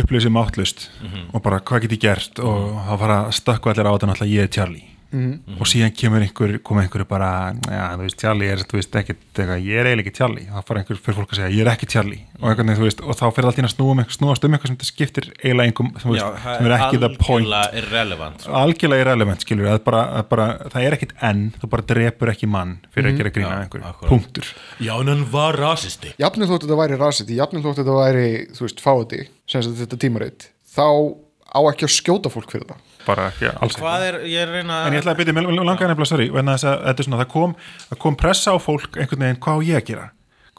[0.00, 0.86] upplýsi máttlust
[1.32, 2.38] og bara hvað get ég gert?
[2.38, 6.22] Og það fara að stökku allir á þetta náttúrulega ég er Charlie og síðan kemur
[6.22, 7.30] einhver, koma einhver bara,
[7.66, 10.44] já þú veist Charlie er þú veist ekki, eitthvað, ég er eiginlega ekki Charlie.
[10.50, 12.20] Og það fara einhver fyrir fólk að segja ég er ekki Charlie.
[12.40, 14.54] Og, einhvern veginn, þú veist, og þá fyrir alltaf að snúa um, eitthvað- snúast um
[14.54, 17.46] eitthvað sem þetta skiptir eiginlega einhverjum sem, þú veist, sem er ekki the point.
[17.50, 18.52] algjörlega irrelevant sko.
[18.60, 22.48] algjörlega irrelevant skilur að bara, að bara, það er ekkit enn þú bara drepur ekki
[22.48, 24.52] mann fyrir að gera grína einhverju, punktur.
[24.80, 26.14] Já, en hann var rasisti.
[26.20, 30.48] Jafnir þótt þetta væri rasiti, jafnir þótt þetta væri þú veist, fáti, sem þetta tímaritt
[30.70, 30.86] þá
[31.50, 32.86] á ekki að skjóta fólk fyrir það.
[33.06, 33.82] Bara ekki alls ekki.
[33.82, 36.30] Hvað er, ég er að reyna En ég ætlaði að byrja, mér langaði nefnilega, sorry,
[36.30, 37.58] að er það kom,
[37.90, 40.08] það kom pressa á fólk einhvern veginn, hvað á ég að gera?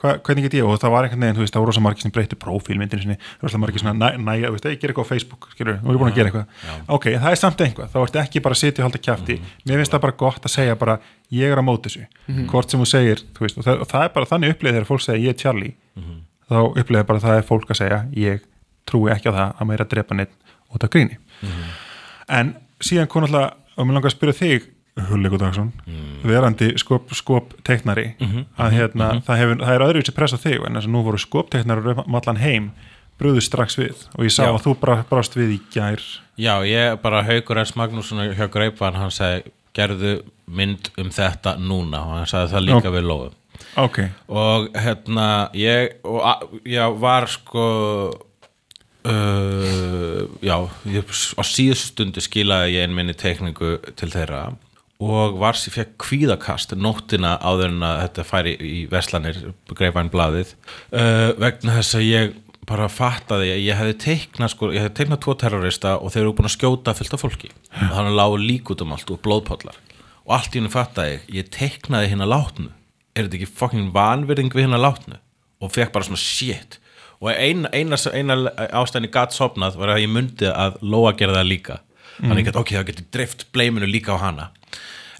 [0.01, 2.01] Hva, hvernig get ég, og það var einhvern veginn, þú veist, það voru rosa margir
[2.01, 5.11] sem breytti prófílmyndinu sinni, rosa margir svona, næ, næja, þú veist, ég ger eitthvað á
[5.11, 6.79] Facebook, skilur, nú er ég búin að gera eitthvað.
[6.95, 9.37] Ok, en það er samt einhvað, þá ertu ekki bara að sitja og halda kjafti,
[9.69, 10.95] mér finnst það bara gott að segja bara,
[11.37, 12.07] ég er á móti þessu,
[12.49, 14.89] hvort sem þú segir, þú veist, og það, og það er bara þannig uppleið þegar
[14.89, 15.75] fólk segja, ég er Charlie,
[16.49, 18.41] þá uppleið bara það er fólk að segja, ég
[18.89, 20.33] trúi ekki á það að maður er að drepa neitt
[20.75, 21.17] út af gríni.
[22.31, 24.69] En síðan kom alltaf og mér langar að spyrja þig
[25.07, 25.69] Hulli Guðdagsson,
[26.27, 28.09] verandi skop, skop teiknari
[28.59, 31.21] að hérna það, hefur, það er öðruvísi press á þig en þess að nú voru
[31.21, 32.67] skop teiknari um allan heim
[33.21, 34.51] brúðu strax við og ég sá Já.
[34.51, 36.03] að þú bra, brást við í gær.
[36.41, 37.75] Já, ég bara Haukur S.
[37.79, 40.17] Magnússon hjá Greipan, hann segi gerðu
[40.51, 42.01] mynd um þetta núna.
[42.01, 42.95] Og hann sagði það líka Já.
[42.97, 43.37] við lóðum
[43.77, 47.65] ok, og hérna ég, og, já, var sko
[49.07, 50.57] uh, já
[50.89, 54.51] ég, á síðustu stundu skilaði ég einminni teikningu til þeirra
[55.01, 59.39] og var sér fekk kvíðakast nóttina áður en að þetta færi í Veslanir,
[59.73, 62.39] greifaðin blaðið uh, vegna þess að ég
[62.69, 66.35] bara fattaði að ég hefði teiknað sko, ég hefði teiknað tvo terrorista og þeir eru
[66.37, 67.49] búin að skjóta fullt af fólki.
[67.73, 69.79] Og þannig lágu lík út um allt og blóðpollar.
[70.27, 72.69] Og allt í hennu fattaði ég, ég teiknaði hérna látnu.
[73.15, 75.17] Er þetta ekki fucking vanverðing við hérna látnu?
[75.61, 76.77] Og fekk bara svona shit
[77.21, 78.37] og eina, eina, eina
[78.81, 81.79] ástæðin ég gatt sopnað var að ég myndi að Lóa gera það líka.
[82.21, 84.49] Þannig að ok, það geti dreift bleiminu líka á hana.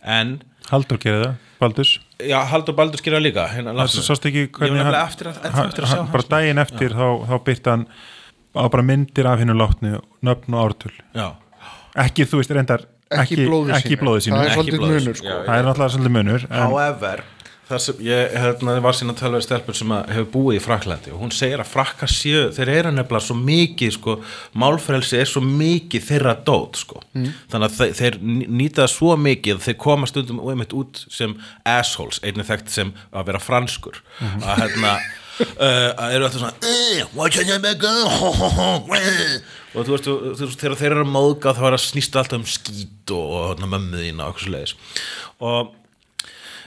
[0.02, 0.40] En
[0.72, 1.92] Haldur gerir það, Baldurs.
[2.22, 3.46] Já, Haldur Baldur skýra líka.
[3.52, 6.62] Hérna það sást ekki hvernig nefnilega eftir að, eftir, eftir að sjá bara hans daginn
[6.64, 7.86] eftir þá, þá byrti hann
[8.56, 10.94] á bara myndir af hennu látnu nöfn og ártöl.
[11.18, 11.28] Já,
[12.06, 13.42] ekki, þú veist, reyndar ekki,
[13.76, 14.38] ekki, blóðu sínu.
[14.38, 15.28] það er Ekki svolítið blóði munur sínu, sko.
[15.28, 17.24] já, það er náttúrulega svolítið munur however
[17.72, 21.34] það sem ég hérna, var sína við stelpur sem hefur búið í Fraklandi og hún
[21.36, 24.18] segir að frakkar séu, þeir eru nefnilega svo mikið sko,
[24.64, 27.02] málfrelsi er svo mikið þeirra dót sko.
[27.14, 28.20] þannig að þeir, þeir
[28.62, 31.36] nýta það svo mikið þeir koma stundum einmitt út sem
[31.68, 34.96] assholes, einnig þekkt sem að vera franskur að hérna
[35.42, 38.92] uh, eru alltaf svona "Eh, what should I make of?"
[39.72, 42.40] og þú veist, þú, þú þegar þeir eru að móðga þá er að snýsta alltaf
[42.42, 44.76] um skít og, og mömmu þína og svo leiðis
[45.40, 45.78] og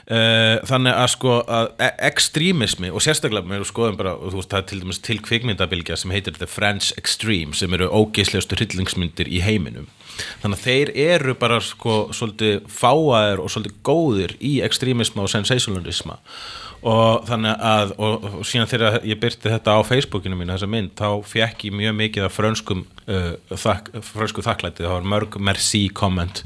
[0.05, 1.71] þannig að sko að
[2.05, 6.13] ekstremismi og sérstaklega með skoðum bara, þú veist það er til dæmis til kvikmyndabilgja sem
[6.13, 9.87] heitir The French Extreme sem eru ógeislegustu hryllingsmyndir í heiminum.
[10.43, 16.19] Þannig að þeir eru bara sko svolítið fáaðir og svolítið góðir í ekstremisma og sensationalisma.
[16.85, 20.93] Og þannig að og, og síðan þegar ég byrti þetta á Facebookinu mín þessa mynd,
[20.99, 25.87] þá fekk ég mjög mikið af frönskum uh, þak, frönsku þakklæti, það var mörg merci
[25.89, 26.43] komment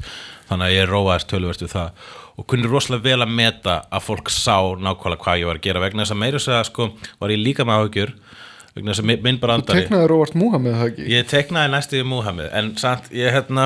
[0.48, 2.08] þannig að ég róaðist töluvert við það
[2.38, 5.82] og kunni rosalega vel að meta að fólk sá nákvæmlega hvað ég var að gera.
[5.84, 6.88] Vegna þess að meira þess að sko
[7.20, 8.14] var ég líka með áhugjur
[8.74, 11.06] vegna þess að minn bara andari teknaði Róvart Múhameð það ekki?
[11.10, 13.64] Ég teknaði næstu í Múhammed en samt ég hérna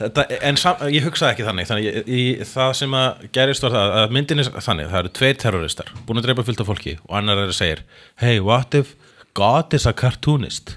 [0.00, 1.68] þetta, en sam, ég hugsaði ekki þannig.
[1.70, 5.14] Þannig ég, ég, það sem að gerist var það að myndin er þannig, það eru
[5.20, 7.84] tveir terroristar búin að dreipa fullt af fólki og annar er að segir
[8.22, 8.96] hey what if
[9.38, 10.76] God is a cartoonist?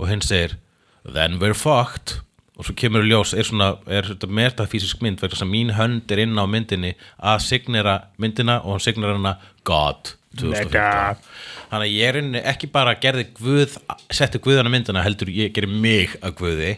[0.00, 0.58] Og hinn segir
[1.04, 2.18] then we're fucked
[2.60, 6.12] og svo kemur ljós, er svona er þetta metafísisk mynd vegna þess að mín hönd
[6.12, 11.22] er inn á myndinni að signera myndina og hann signera hana God 2015
[11.70, 13.78] þannig að ég er inni ekki bara gerði Guð,
[14.12, 16.74] setti Guðana myndina heldur ég gerir mig að Guði.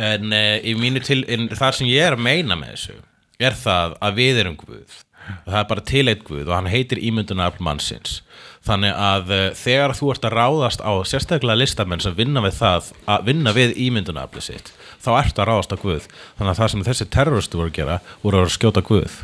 [0.00, 2.96] En uh, í mínu til en það sem ég er að meina með þessu
[3.44, 5.02] er það að við erum Guð.
[5.44, 8.18] Það er bara til eitt Guð og hann heitir ímyndunarafl mannsins.
[8.64, 12.90] Þannig að uh, þegar þú ert að ráðast á sérstaklega listamenn sem vinna við það
[13.04, 14.72] að vinna við ímyndunarafli sitt
[15.04, 16.08] þá ertu að ráðast á Guð.
[16.38, 19.20] Þannig að það sem þessi terroristu voru að gera voru að skjóta Guð.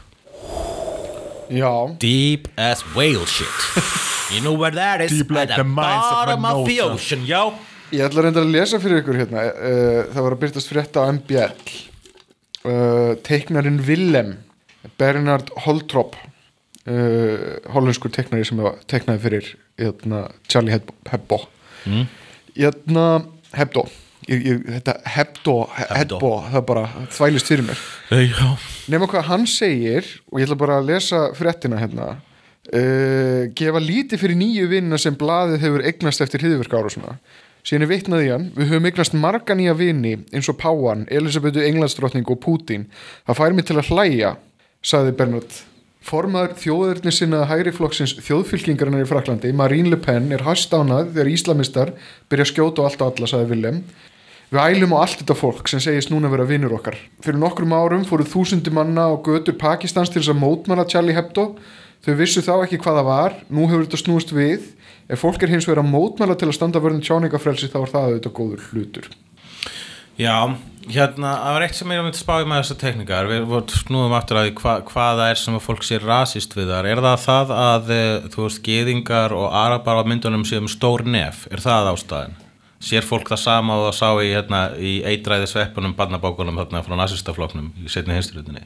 [1.51, 3.67] Já, Deep as whale shit.
[4.31, 5.11] You know where that is?
[5.11, 7.51] Deep like the, mines of bottom of the ocean, já
[7.91, 9.47] ég ætla reyndar að lesa fyrir ykkur hérna.
[9.51, 11.55] Uh, það var að byrtast frétta á MBL
[12.71, 14.37] uh, teiknarinn Willem
[15.01, 16.15] Bernard Holtrop
[16.87, 19.51] uh, hollenskur teiknari sem teiknaði fyrir
[19.81, 21.43] hérna, Charlie Hebdo,
[23.57, 23.89] Hebdo.
[24.31, 26.33] Ég, ég, þetta Hebdo, Hebdo.
[26.53, 27.85] Það bara þvælist fyrir mér.
[28.91, 34.23] Nema hvað hann segir og ég ætla bara að lesa fréttina hérna uh, gefa lítið
[34.23, 37.17] fyrir nýju vinnina sem blaðið hefur eignast eftir hriðverka ára svona
[37.67, 42.29] síðan er vitnaði hann, við höfum eignast marga nýja vini eins og Páan, Elisabetu Englandsdrottning
[42.33, 42.87] og Putin
[43.27, 44.37] það fær mig til að hlæja
[44.81, 45.59] sagði Bernard.
[46.01, 51.93] Formaður þjóðurni sinna hægri flokksins þjóðfylkingarinnar í Fraklandi, Marine Le Pen, er hastánað þegar íslamistar
[52.33, 53.83] byrja að skjóta á allt og alla, sagði Willem.
[54.51, 56.97] Við ælum á allt þetta fólk sem segist núna vera vinnur okkar.
[57.23, 61.53] Fyrir nokkrum árum fóru þúsundi manna á götur Pakistans til þess að mótmæla Charlie Hebdo.
[62.03, 64.65] Þau vissu þá ekki hvað það var, nú hefur þetta snúist við.
[65.07, 68.09] Ef fólk er hins vegar að mótmæla til að standa vörðin tjáningafrelsi þá er það
[68.09, 69.09] auðvitað góður hlutur.
[70.19, 70.37] Já,
[70.91, 74.51] hérna, það var eitt sem ég myndi spáði með þessar teknikar, við snúðum aftur að
[74.59, 77.97] hva, hvað það er sem að fólk sé rasist við þar, er það það að
[77.97, 82.41] eh, þú veist, geðingar og arabar á myndunum séum stór nef, er það ástæðin?
[82.81, 86.95] Sér fólk það sama og það sá í, hérna, í eitræði sveppunum barnabókunum þarna frá
[86.97, 88.63] nasistafloknum í setni hinstrutinni?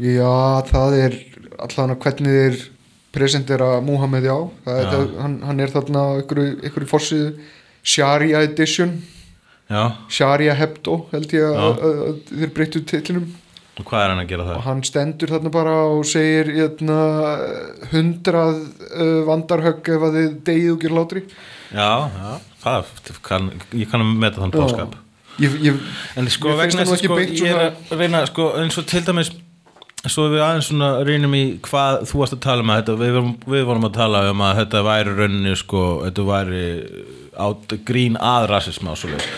[0.00, 1.16] Já, það er
[1.60, 2.60] allan að hvernig þeir
[3.12, 4.90] presentera Muhammed já, það er, Já.
[4.94, 7.30] það, hann, hann er þarna einhverju, einhverju forsíðu
[7.82, 8.96] Sharia Edition.
[9.70, 13.28] Já, Sharia Hebdo held ég að, að, að þeir breyttu titlinum.
[13.80, 14.64] Og hvað er hann að gera og það?
[14.66, 16.98] hann stendur þarna bara og segir hérna,
[17.92, 18.58] hundrað
[18.90, 21.22] uh, vandarhögg ef að þið degið og gera látri
[21.70, 22.10] Já,
[22.64, 22.72] já,
[23.22, 24.96] kann, ég kann að meta þann bóðskap.
[25.40, 25.76] ég,
[26.34, 28.88] sko, finnst vegna það nú ekki sko, beint ég er að reyna, sko, eins og
[28.90, 29.30] til dæmis
[30.08, 33.16] svo við aðeins svona reynum í hvað þú varst að tala um að þetta, við
[33.52, 36.62] við vorum að tala um að þetta væri rauninni, sko, þetta væri
[37.40, 38.48] át, grín að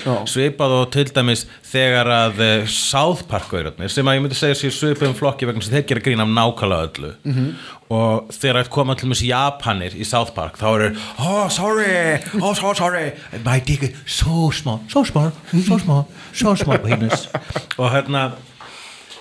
[0.03, 0.15] Já.
[0.29, 4.75] svipað og til dæmis þegar að uh, South Park sem að ég myndi segja sér
[4.75, 7.51] svipað um flokki vegna að þeir gera grín af nákvæmlega öllu -hmm.
[7.91, 12.55] og þegar að koma til dæmis Japanir í South Park þá eru, oh sorry oh
[12.55, 13.13] so sorry,
[13.45, 17.29] my dick is so small so small, so small so small penis
[17.81, 18.33] og hérna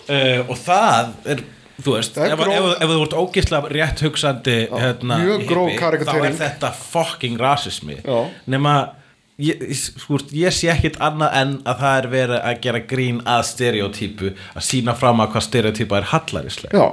[0.09, 1.43] uh, og það er
[1.81, 6.05] þú veist, ef, gróf- ef, ef þú vart ógislega rétt hugsandi hérna, mjög gróf hippi,
[6.05, 8.19] þá er þetta fucking rasismi Já.
[8.53, 8.73] nema
[9.41, 13.41] ég, sko, ég sé ekkit annað en að það er verið að gera grín að
[13.49, 16.85] stereotypu að sína fram að hvað stereotypa er hallarislega Já.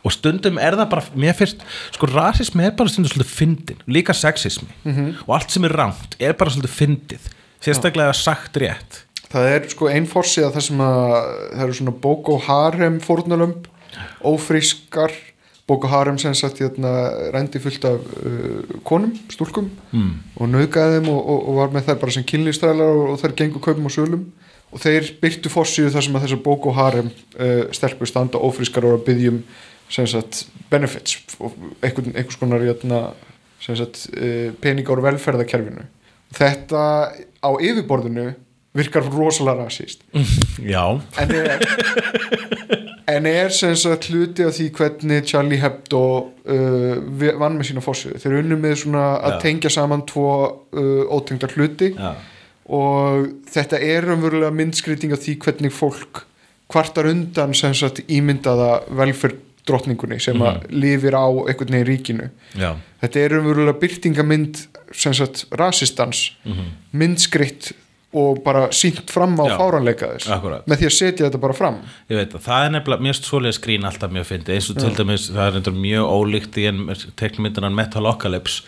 [0.00, 1.60] og stundum er það bara mér fyrst,
[1.98, 5.12] sko rasismi er bara stundum svolítið fyndin, líka sexismi Mhm.
[5.26, 7.28] og allt sem er rangt er bara svolítið fyndið
[7.60, 12.36] sérstaklega sagt rétt það er sko ein forsíða þar sem að það eru svona Boko
[12.46, 13.68] Harem fórnalömb
[14.26, 15.14] ófrískar.
[15.70, 16.90] Boko Harem sem sagt hérna
[17.30, 20.12] rændi fullt af uh, konum, stúlkum mm.
[20.42, 23.36] og nauðgæði þeim og, og, og var með þær bara sem kynlýstrælar og, og þær
[23.38, 24.24] gengu kaupum og sölum.
[24.70, 28.98] Og þeir byrtu forsíðu þar sem að þessar Boko Harem uh, stelpur standa ófrískar og
[28.98, 29.40] að byggjum
[29.90, 33.00] sem sagt benefits og einhvern, einhvers konar hérna,
[33.62, 35.86] sem sagt uh, peninga úr velferðakerfinu
[36.34, 36.82] þetta
[37.42, 38.30] á yfirborðinu
[38.76, 40.04] virkar rosalega rasist
[40.62, 40.84] já,
[41.18, 41.64] en er,
[43.10, 46.02] en er sem sagt hluti af því hvernig Charlie Hebdo
[46.46, 49.40] uh, vann með sína fórsöðu þeir unnu með svona að Já.
[49.46, 52.14] tengja saman tvo uh, ótengdar hluti já,
[52.70, 56.24] og þetta er umverulega myndskreiting af því hvernig fólk
[56.70, 62.28] kvartar undan sem sagt ímyndaða velferð drottningunni sem að lifir á einhvern veginn ríkinu.
[62.58, 62.70] Já.
[63.02, 64.62] þetta er umverulega byrtingamynd
[64.96, 66.30] sem sagt rasistans
[66.94, 67.72] myndskreitt
[68.10, 70.64] og bara sínt fram á fáranleika þess akkúrat.
[70.66, 71.76] með því að setja þetta bara fram.
[72.10, 74.90] Ég veit að það er nefnilega, mér svoleiði skrín alltaf mjög fyndi, eins og til
[74.98, 76.80] dæmis það er endur mjög ólíkt í en
[77.20, 78.64] teiknumyndunan Metalocalypse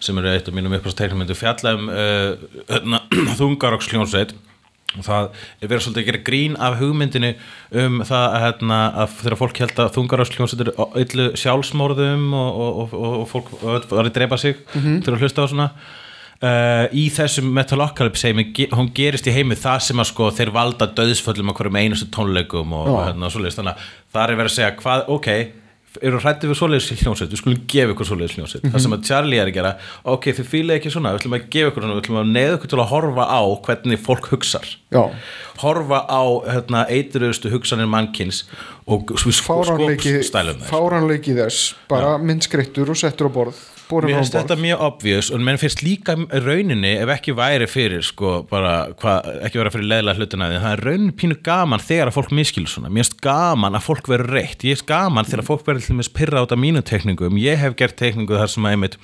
[0.00, 4.32] sem eru eitt af mínum uppást teiknumyndu fjalla um uh, þungaroks hljónsveit
[4.96, 5.26] og það
[5.60, 7.32] er verið svolítið að gera grín af hugmyndinu
[7.82, 12.60] um það að, hérna, að þegar fólk held að þungaroks hljónsveit eru öllu sjálfsmórðum og,
[12.64, 15.70] og, og, og, fólk var að drepa sig til að hlusta á svona
[16.36, 20.90] Uh, í þessum Metalocalypse heimi hún gerist í heimi það sem að sko þeir valda
[20.98, 23.56] döðsföllum á hverjum einustu tónleikum og, og hérna svoleiðis.
[23.56, 25.30] Þannig að það er verið að segja hvað, ok,
[26.04, 29.40] eru hrættið við svoleiðis hljónsveit, við skulum gefa ykkur svoleiðis hljónsveit það sem að Charlie
[29.40, 29.70] er að gera,
[30.12, 32.58] ok, þið fílið ekki svona við ætlum að gefa ykkur svona, við ætlum að neða
[32.58, 34.68] ykkur til að horfa á hvernig fólk hugsar.
[34.92, 35.02] Já,
[35.62, 36.22] horfa á
[36.52, 38.42] hérna, eiturustu hugsanir mannkins
[38.84, 44.56] og fáranleiki, skopstælum þess fáranleiki þess bara myndskreittur og settur á borð Mér finnst þetta
[44.58, 49.60] mjög obvious og menn finnst líka rauninni ef ekki væri fyrir sko bara hva, ekki
[49.60, 52.90] væri fyrir leðlega hlutina það er rauninni pínu gaman þegar að fólk miskilur svona.
[52.90, 54.66] Mér finnst gaman að fólk verður reitt.
[54.66, 57.76] Ég finnst gaman þegar fólk verður til dæmis pyrra át af mínu tekningum ég hef
[57.78, 58.98] gert tekningu þar sem að einmitt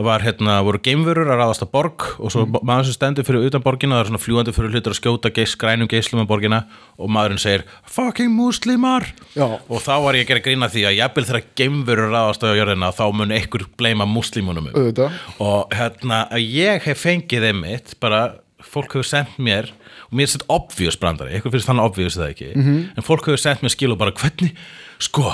[0.00, 2.56] það var hérna, voru geimverur að ráðast að borg og svo Mm.
[2.64, 5.52] maður sem stendur fyrir utan borgina það er svona fljúandi fyrir hlutur að skjóta geis,
[5.60, 6.60] grænum geislum á borgina
[6.96, 9.04] og maðurinn segir fucking muslimar
[9.36, 9.44] Já.
[9.60, 12.92] og þá var ég að gera grína því að jafnvel þegar geimverur ráðast á jörðina
[12.96, 18.92] þá mun einhver bleima muslimunum um og hérna að ég hef fengið einmitt bara fólk
[18.96, 19.68] hefur sendt mér
[20.08, 22.50] og mér er sett obvious brandari, eitthvað finnst þannig obvious það ekki
[22.96, 24.52] en fólk hefur sendt mér skil og bara hvernig,
[24.98, 25.28] sko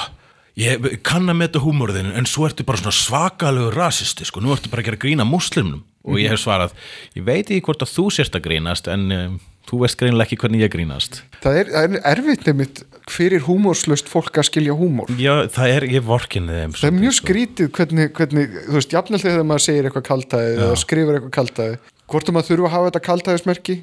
[0.56, 4.72] ég kann að meta húmorðinu en svo ertu bara svona svakalegu rasisti sko, nú ertu
[4.72, 6.72] bara að gera grína muslimnum og ég hef svarað,
[7.16, 10.38] ég veit ekki hvort að þú sérst að grínast en um, þú veist greinilega ekki
[10.38, 11.18] hvernig ég grínast.
[11.42, 16.06] Það er, er erfitt nefnitt fyrir húmórslust fólk að skilja húmór Já, það er, ég
[16.06, 17.26] vorkinni þeim það er mjög sko.
[17.26, 21.76] skrítið hvernig, hvernig þú veist, jafnvel þegar maður segir eitthvað kaltæði eða skrifur eitthvað kaltæði
[22.06, 23.76] hvort að maður þurfa að hafa þetta kaltæðismerki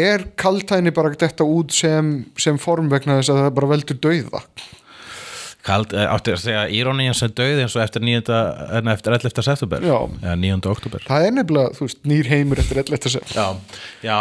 [0.00, 4.42] er kaltæðinni bara þetta út sem, sem form vegna þess að það bara veldur dauða
[5.66, 8.40] Kald, eh, áttu að segja írónían sem döið eins og eftir 9.
[8.80, 9.42] en eftir 11.
[9.42, 9.96] september Já.
[10.22, 10.60] eða 9.
[10.72, 13.16] oktober það er nefnilega, þú veist, nýr heimur eftir 11.
[13.16, 13.48] sem já,
[14.06, 14.20] já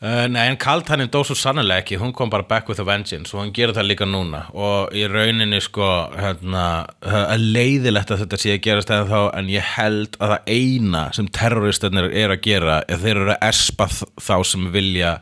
[0.00, 3.34] Uh, nei, en Kaltanin dó svo sannlega ekki, hún kom bara back with a vengeance
[3.34, 5.84] og hún gerir það líka núna og í rauninni sko
[6.16, 10.54] hérna, er leiðilegt að þetta sé að gerast eða þá en ég held að það
[10.56, 15.12] eina sem terroristarnir er að gera er þeir eru að espa þá sem vilja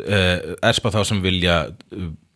[0.00, 2.31] uh, espa þá sem vilja uh, að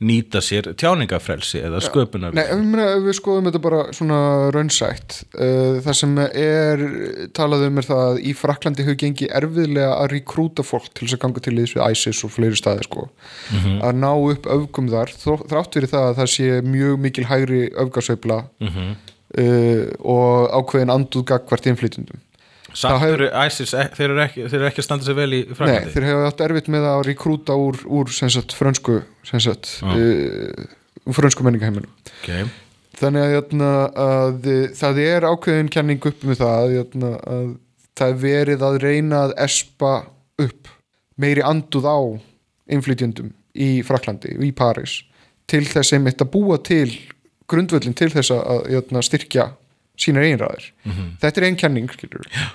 [0.00, 2.46] nýta sér tjáningafrelsi eða sköpunar Nei,
[3.04, 4.20] við skoðum þetta bara svona
[4.54, 6.84] raunsætt uh, það sem er
[7.36, 11.18] talað um er það að í Fraklandi hefur gengið erfiðlega að rekrúta fólk til þess
[11.18, 13.08] að ganga til liðs við ISIS og fleiri staði sko.
[13.54, 18.40] að ná upp öfgum þar þrátt fyrir það að það sé mjög mikil hægri öfgasveifla
[18.64, 22.22] uh, og ákveðin anduð gagvart innflytjendum
[22.74, 25.30] Samt hefur- eru ISIS, ek- þeir eru ekki, þeir eru ekki að standa sér vel
[25.30, 29.70] í Nei, Fraklandi þeir hefur átt erfitt með að rekrúta úr, úr sagt, frönsku sagt,
[29.86, 30.64] uh,
[31.06, 32.48] úr frönsku menningaheiminum okay.
[32.98, 33.70] þannig að, jötna,
[34.06, 37.48] að eh, það er ákveðin kenning upp með það jötna, að
[37.94, 39.94] það er verið að reyna að espa
[40.42, 40.70] upp
[41.20, 41.98] meiri anduð á
[42.74, 45.04] innflytjendum í Fraklandi, í París
[45.46, 46.88] til þess einmitt að búa til
[47.46, 49.52] grundvöllin til þess að jötna, styrkja
[50.00, 50.72] sínar einræðir
[51.22, 52.48] þetta er einn kenning skilur Já.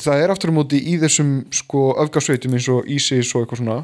[0.00, 3.82] Það er aftur á móti í þessum sko öfgasveitum eins og ISIS og eitthvað svona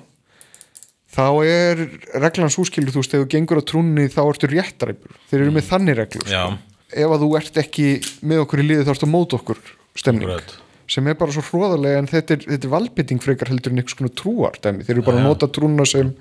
[1.11, 1.85] þá er
[2.23, 5.55] reglan svo skilur þú veist, ef þú gengur á trúnni þá ertu réttaræpur, þeir eru
[5.55, 6.49] með þannig reglur sko.
[6.91, 7.87] ef að þú ert ekki
[8.27, 9.63] með okkur í liði þá ertu að móta okkur
[9.99, 10.55] stemning Akkurat.
[10.91, 13.99] sem er bara svo hróðarlega en þetta er, þetta er valbytting frekar heldur en einhvers
[13.99, 14.87] konar trúar dæmi.
[14.87, 16.15] þeir eru bara að nota trúna sem,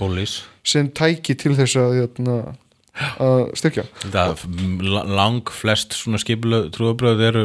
[0.65, 2.39] sem tæki til þess að, jötna,
[3.19, 3.83] að styrkja.
[4.11, 4.43] Það
[5.15, 7.43] lang flest svona skipuleg trúabröð eru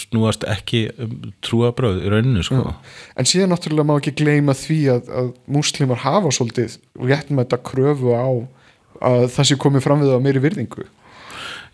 [0.00, 1.14] snúast ekki um
[1.44, 2.74] trúabröð í rauninu sko.
[3.16, 8.26] en síðan náttúrulega má ekki gleyma því að, að múslimar hafa svolítið réttmæta kröfu á
[9.04, 10.86] að það sé komið fram við á meiri virðingu.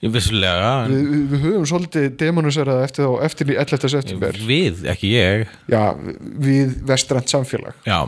[0.00, 3.88] Ég vissulega en við, höfum svolítið demoniseraða eftir, þá- eftir í 11.
[3.92, 4.38] september.
[4.48, 5.44] Við, ekki ég.
[5.68, 5.82] Já,
[6.40, 7.76] við vestrænt samfélag.
[7.84, 7.98] Já,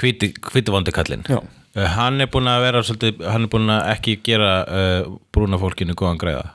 [0.00, 1.38] hvíti vondi kallinn Já.
[1.76, 5.60] Uh, Hann er búin að vera svolítið, hann er búin að ekki gera uh, brúna
[5.60, 6.48] fólkinu góðan greiða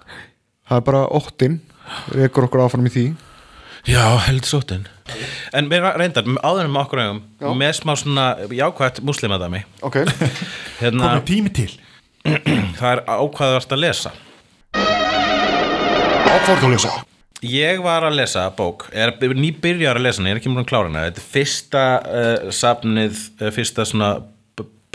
[0.65, 1.55] það er bara óttin
[2.11, 3.05] við ekkur okkur áfram í því.
[3.85, 4.87] Já, held sóttin
[5.53, 7.49] En mér reyndar, áður með okkur Já.
[7.53, 9.99] með smá svona jákvætt muslimadami ok,
[10.81, 11.71] hérna, komið tími til.
[12.79, 14.13] Það er ákvaðast að lesa.
[16.35, 16.95] Áfórðulösa
[17.45, 20.89] Ég var að lesa bók, er nýbyrjar að lesa ég er ekki múin að klára
[20.89, 21.03] hana.
[21.11, 23.19] Þetta er fyrsta uh, safnið,
[23.53, 24.09] fyrsta svona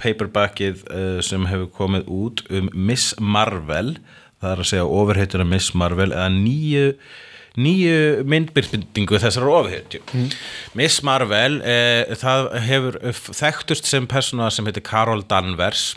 [0.00, 3.96] paperbackið uh, sem hefur komið út um Miss Marvel
[4.40, 6.86] Það er að segja ofurheituna Miss Marvel eða nýju
[7.60, 10.00] nýju myndbyrtingu þessar ofurheitju
[10.78, 13.00] Miss Marvel uh, það hefur
[13.36, 15.92] þekktust sem persóna sem heitir Carol Danvers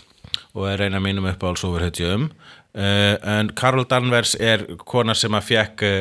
[0.53, 5.47] og er eina af mínum uppáhalds ofurheitjum uh, en Carol Danvers er kona sem að
[5.51, 5.99] fekk uh,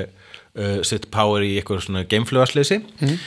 [0.57, 3.19] uh, sitt power í eitthvað svona gameflugasleysi mm.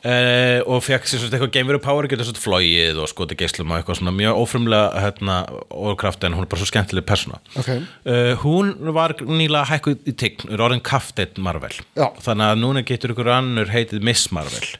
[0.00, 3.98] Og fekk sér svona eitthvað gameveru power getur svona flóið og skoti geislum og eitthvað
[4.00, 5.34] svona mjög ófrumlega hérna,
[5.68, 7.68] ofurkraft en hún er bara svo skemmtileg persóna Ok.
[8.08, 12.08] uh, hún var nýlega hækkuð í tign, er orðin kaftet Marvel Já.
[12.24, 14.70] þannig að núna getur ykkur annur heitið Miss Marvel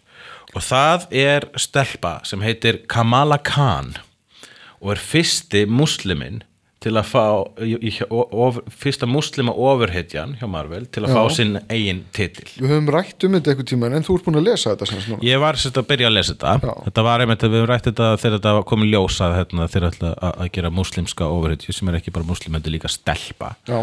[0.55, 3.93] og það er stelpa sem heitir Kamala Khan
[4.81, 6.41] og er fyrsti muslimin
[6.81, 7.25] til að fá
[7.61, 11.17] í, í, of, fyrsta muslima ofurhetjan hjá Marvel til að Já.
[11.19, 14.41] fá sinn eigin titil við höfum rætt um þetta eitthvað tíma en þú ert búin
[14.41, 16.73] að lesa þetta sem núna Ég var sérst að byrja að lesa þetta Já.
[16.89, 20.01] Þetta var einmitt að við höfum rætt þetta þegar þetta var komið ljósað hérna, þegar
[20.01, 23.79] að, að gera muslimska ofurhetju sem er ekki bara muslim, þetta er líka stelpa Já.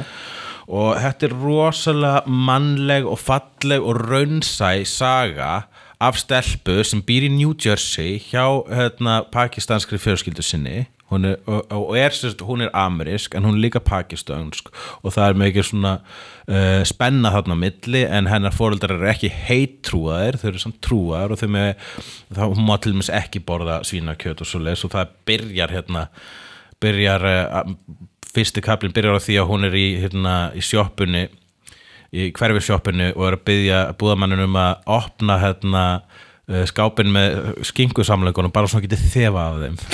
[0.67, 5.53] og þetta er rosalega mannleg og falleg og raunsæ saga
[6.01, 11.71] af stelpu sem býr í New Jersey hjá hérna, pakistanskri fjörskildu sinni hún er, og,
[11.71, 15.67] og er, sérst, hún er amerisk en hún er líka pakistansk og það er mikið
[15.69, 20.81] svona uh, spenna þarna á milli en hennar fóreldrar eru ekki heittrúaðir þau eru samt
[20.83, 21.69] trúaðir og þau með
[22.35, 26.05] þá má til dæmis ekki borða svínakjöt og svo leis og það byrjar hérna
[26.83, 27.73] byrjar uh,
[28.35, 31.27] fyrsti kaplinn byrjar á því að hún er í, hérna, í sjoppunni
[32.15, 35.83] í hverfi sjoppunni og er að byggja búðamanninn um að opna hérna
[36.51, 37.37] uh, skápinn með
[37.69, 39.77] skinkusamleikunum bara svona getið þefa af þeim.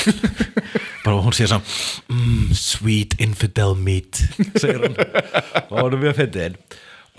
[1.04, 1.66] Bara hún sér saman
[2.08, 4.22] mm, sweet infidel meat
[4.56, 4.94] segir hún.
[4.96, 6.56] Og hún er mjög fyndin.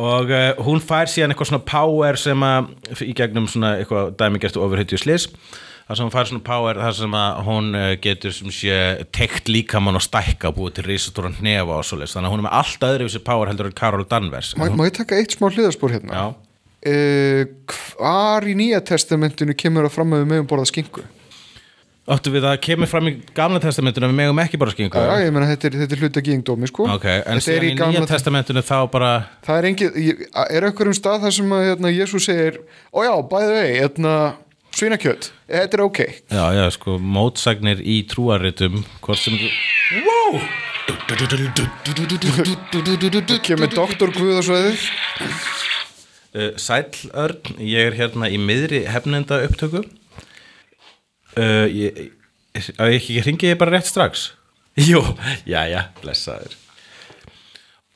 [0.00, 4.56] Og uh, hún fær síðan eitthvað svona power sem að í gegnum svona eitthvað dæmigert
[4.56, 5.28] og ofurhyttju slis
[5.84, 8.78] þar sem hún fær svona power þar sem að hún uh, getur sem sé
[9.14, 12.16] tekt líkamann og stækka búið til risastóran hnefa og svoleiðis.
[12.16, 14.54] Þannig að hún er með allt öðru þessi power heldur en Karol Danvers.
[14.56, 16.16] Má, ég taka eitt smá hliðarspor hérna?
[16.16, 16.53] Já.
[16.86, 17.42] Uh,
[17.74, 21.04] hvar í nýja testamentinu kemur að fram að við meðum borða skinku?
[22.04, 25.22] Áttu við að kemur fram í gamla testamentinu að við megum ekki bara skingu Já,
[25.24, 26.84] ég meina þetta er, þetta er hluta gíngdómi sko.
[26.92, 29.12] Ok, en Þetta síðan í, nýja testamentinu þá bara
[29.46, 32.58] Það er engin, ég- er eitthvað um stað þar sem að hérna, Jésús segir,
[32.92, 34.12] ó já, bæði vei, hérna,
[34.76, 36.02] svínakjöt, þetta er ok.
[36.28, 39.40] Já, já, sko, mótsagnir í trúaritum hvort sem
[43.48, 44.44] kemur doktor Guð
[46.34, 49.84] uh, Sæll Örn, ég er hérna í miðri hefnenda upptöku
[51.38, 52.10] uh, ég,
[52.78, 54.32] á ég ekki hringi ég bara rétt strax?
[54.90, 55.02] Jú,
[55.46, 56.63] já, já, blessaður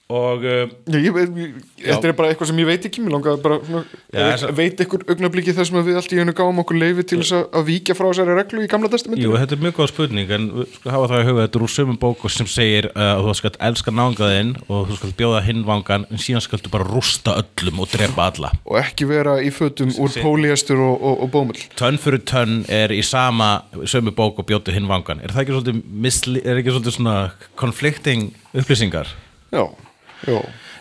[0.09, 3.41] og uh, Já, ég, ég, þetta er bara eitthvað sem ég veit ekki mér langaði
[3.45, 6.61] bara svona, Já, ég þessa- veit einhver augnabliki sem að við allt í hennu gáum
[6.63, 9.27] okkur leifi til þess að- að víkja frá þessari reglu í gamla testamentinu?
[9.29, 11.73] Jú, þetta er mjög góð spurning en við hafa það í huga þetta er úr
[11.75, 16.07] sömum bóku sem segir uh, að þú skalt elska náungaðinn og þú skalt bjóða hinvangan
[16.09, 18.53] en síðan skaltu bara rústa öllum og drepa alla.
[18.65, 21.61] Og ekki vera í fötum úr póliestur og, og, og bómull.
[21.77, 25.85] Tönn fyrir tönn er í sama sömu bók og bjóti hinvangan er það ekki svolítið,
[25.93, 26.97] misli, er ekki svolítið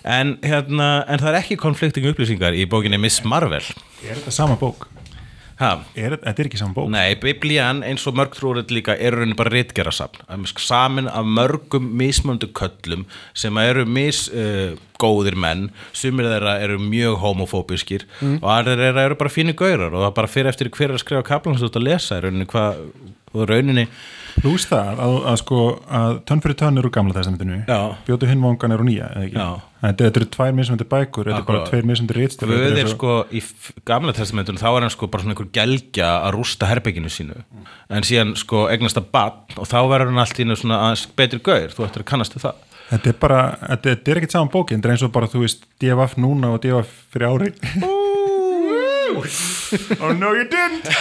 [0.03, 3.65] en, hérna, en það er ekki conflicting upplýsingar í bókinni Miss Marvel.
[4.05, 4.87] Er þetta sama bók?
[5.57, 6.89] ha, Er, þetta er ekki sama bók?
[6.93, 12.49] Nei, biblían eins og mörg trúrið líka er raunin bara ritgerasafn samin af mörgum mismöndu
[12.53, 18.05] köllum sem eru mis uh, góðir menn, sumir þeirra eru mjög homofóbiskir
[18.41, 21.05] og aðrir þeirra eru bara fínir gaurar og það bara fyrir eftir hver er að
[21.05, 22.83] skrifa kaplan sem þú ert að lesa í rauninni hvað
[23.33, 23.87] og rauninni
[24.37, 25.61] Plús það að, að sko
[25.99, 27.57] að tönn fyrir tönn er úr gamla testamentinu.
[28.07, 29.39] Bjótu hinvangan er úr nýja, eða ekki?
[29.41, 29.65] Já.
[29.77, 33.41] Þetta, eru tvær mismöndi bækur, þetta er bara tveir mismöndi rítstæður Guð er sko í
[33.85, 37.37] gamla testamentun þá er hann sko bara svona einhver gelgja að rústa herbygginu sínu
[37.93, 41.05] en síðan sko eignast að bann og þá verður hann allt í einu svona aðeins
[41.21, 43.39] betri gaur, þú ættir að kannast það Þetta er bara,
[43.83, 46.61] þetta, er ekkert saman bókin, þetta er eins og bara, þú veist, DFF núna og
[46.63, 47.49] DFF fyrir ári.
[50.03, 50.85] Oh no you didn't!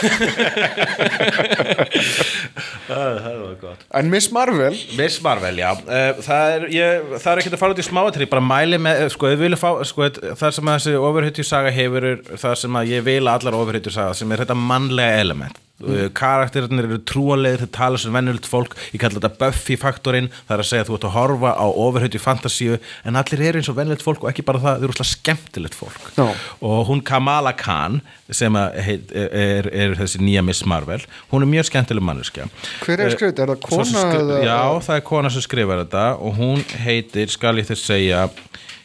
[2.86, 3.84] Það var gott.
[3.98, 4.76] En Miss Marvel?
[4.98, 5.72] Miss Marvel, já.
[5.82, 9.04] Uh, það, er, ég, það er ekki að fara út í smáatri bara mæli með,
[9.04, 12.80] eh, sko, við viljum fá sko, það sem að þessi ofurhyttju saga hefur það sem
[12.80, 16.12] að ég vil að allar ofurhyttju saga sem er þetta mannlega element mm.
[16.16, 20.62] karakterinir eru trúanlegir þeir tala sem vennulegt fólk, ég kalla þetta Buffy faktorinn, það er
[20.64, 23.78] að segja að þú ert að horfa á ofurhyttju fantasíu, en allir eru eins og
[23.78, 26.26] vennulegt fólk og ekki bara það, þau eru alltaf skemmtilegt fólk Já.
[26.70, 28.00] og hún Kamala Khan
[28.30, 31.02] sem heit, er, er þessi nýja Miss Marvel,
[31.32, 32.48] hún er mjög skemmtileg manneskja
[32.82, 36.06] hver er skrifið, er það kona skri- eða, Já, það er kona sem skrifar þetta
[36.18, 38.26] og hún heitir, skal ég þess segja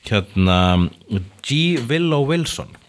[0.10, 0.90] hérna
[1.46, 1.78] G.
[1.90, 2.81] Willow Wilson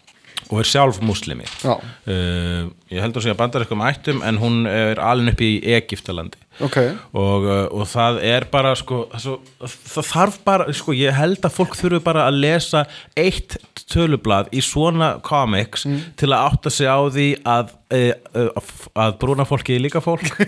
[0.53, 5.33] og er sjálf muslimi uh, ég heldur að segja bandariskum ættum en hún er alin
[5.33, 6.77] upp í Egiptalandi ok,
[7.17, 9.77] og, uh, og það er bara sko, það,
[10.09, 12.83] þarf bara sko, ég held að fólk þurfi bara að lesa
[13.17, 13.57] eitt
[13.89, 15.87] tölublað í svona comics
[16.19, 18.11] til að átta sig á því að, uh,
[18.43, 18.75] uh,
[19.05, 20.29] að brúna fólki er líka fólk.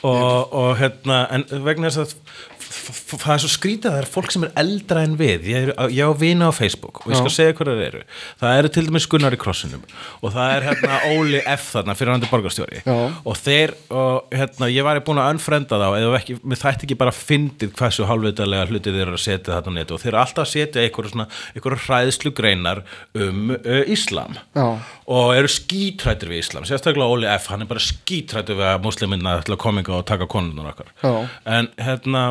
[0.00, 2.49] Og, og hérna en vegna þess að
[2.94, 5.46] það er svo skrítið að það er fólk sem er eldra en við.
[5.50, 8.02] Ég, er, ég á vina á Facebook og ég skal segja hver það eru.
[8.40, 9.84] Það eru til dæmis Gunnar í krossinum
[10.20, 12.82] og það er hérna Óli F þarna fyrir hann borgarstjóri.
[12.84, 12.98] Já.
[13.24, 16.98] og þeir og hérna ég væri búin að unfrenda þá eða ekki, mér þætti ekki
[17.00, 20.22] bara fyndið hversu hálfvitaðlega hlutir þeir eru að setja þetta á netu og þeir eru
[20.24, 22.82] alltaf að setja einhverju hræðslu greinar
[23.14, 24.38] um uh, Íslam.
[24.56, 24.66] Já.
[25.10, 26.66] og eru skítrættir við Íslam.
[26.68, 30.06] Sérstaklega Óli F, hann er bara skítrættir við að musliminna ætla að koma hingað og
[30.10, 30.92] taka konunum okkar.
[31.02, 31.26] Já.
[31.58, 32.24] en hérna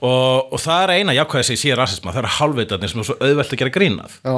[0.00, 3.08] og, og það er eina jákvæði sem ég sé rasisma, það eru hálfveitarnir sem er
[3.08, 4.18] svo auðvelt að gera grínað.
[4.26, 4.36] Já,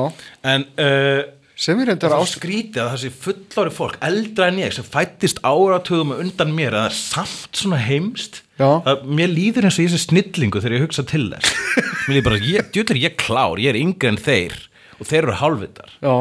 [0.52, 1.22] en uh,
[1.58, 6.54] sem er ást skrítið að þessi fullóri fólk eldra en ég sem fættist áratugum undan
[6.54, 8.42] mér að það er samt svona heimst.
[8.58, 11.52] Það, mér líður eins og ég sé snillingu þegar ég hugsa til þess.
[12.08, 14.56] Mér líður bara, djúður ég er klár ég er yngri en þeir
[14.98, 16.14] og þeir eru hálfvitar já,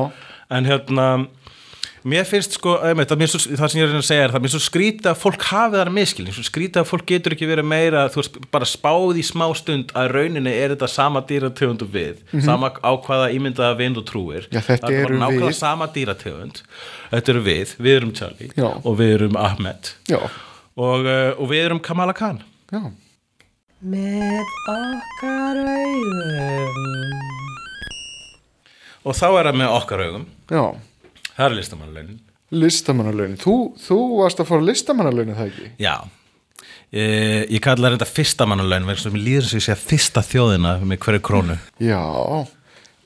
[0.53, 1.07] en hérna
[2.03, 4.23] mér finnst sko, einmitt, að mér svo, það sem ég er að reyna að segja
[4.27, 7.05] er það, mér er svo skrítið að fólk hafi þar miskilning, svo skrítið að fólk
[7.09, 10.89] getur ekki verið meira, þú veist, bara spáð í smá stund að rauninni er þetta
[10.93, 14.47] sama dýrategund og við, sama á hvaða ímyndaða vind og trúir.
[14.53, 15.59] Já, þetta Það er bara nákvæmlega við.
[15.59, 16.61] sama dýrategund,
[17.15, 18.69] þetta eru við við erum Charlie Já.
[18.83, 19.91] og við erum Ahmed.
[20.11, 20.19] Já,
[20.77, 22.39] og, uh, og við erum Kamala Khan.
[22.71, 22.83] Já.
[23.77, 24.41] Með
[24.73, 27.25] okkar augum.
[29.07, 30.23] Og þá er það með okkar augum.
[30.51, 30.63] Já,
[31.37, 32.17] það er listamannlaunin
[32.55, 33.39] listamannalaunin.
[33.41, 35.71] Þú, þú varst að fara listamannalaunin það ekki?
[35.83, 35.95] Já.
[36.95, 40.77] Ég, ég kalla þetta fyrsta mannalaun vegna sem ég líður sem ég sé fyrsta þjóðina
[40.87, 41.57] með hverju krónu.
[41.83, 41.99] Já,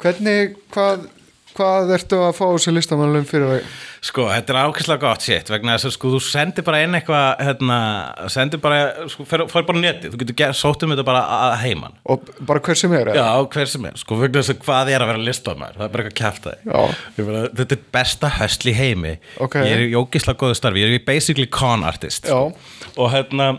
[0.04, 1.08] hvernig hvað,
[1.58, 3.72] hvað ertu að fá þessi listamannalaun fyrir að
[4.02, 7.44] Sko, þetta er ákvæslega gott shit vegna þess að sko, þú sendir bara inn eitthvað
[7.46, 7.76] hérna,
[8.34, 8.80] sendir bara,
[9.14, 12.64] sko, fer bara á netið, þú getur sótt um þetta bara að heiman og bara
[12.66, 13.22] hver sem er eða?
[13.22, 15.94] Já, hver sem er, sko, vegna þess að hvað er að vera listamæður, það er
[15.94, 19.60] bara eitthvað kæft það Þetta er besta höstl í heimi Ok.
[19.62, 22.40] Ég er í ógislega góðu starfi, ég er í basically con artist Já.
[22.98, 23.52] og hérna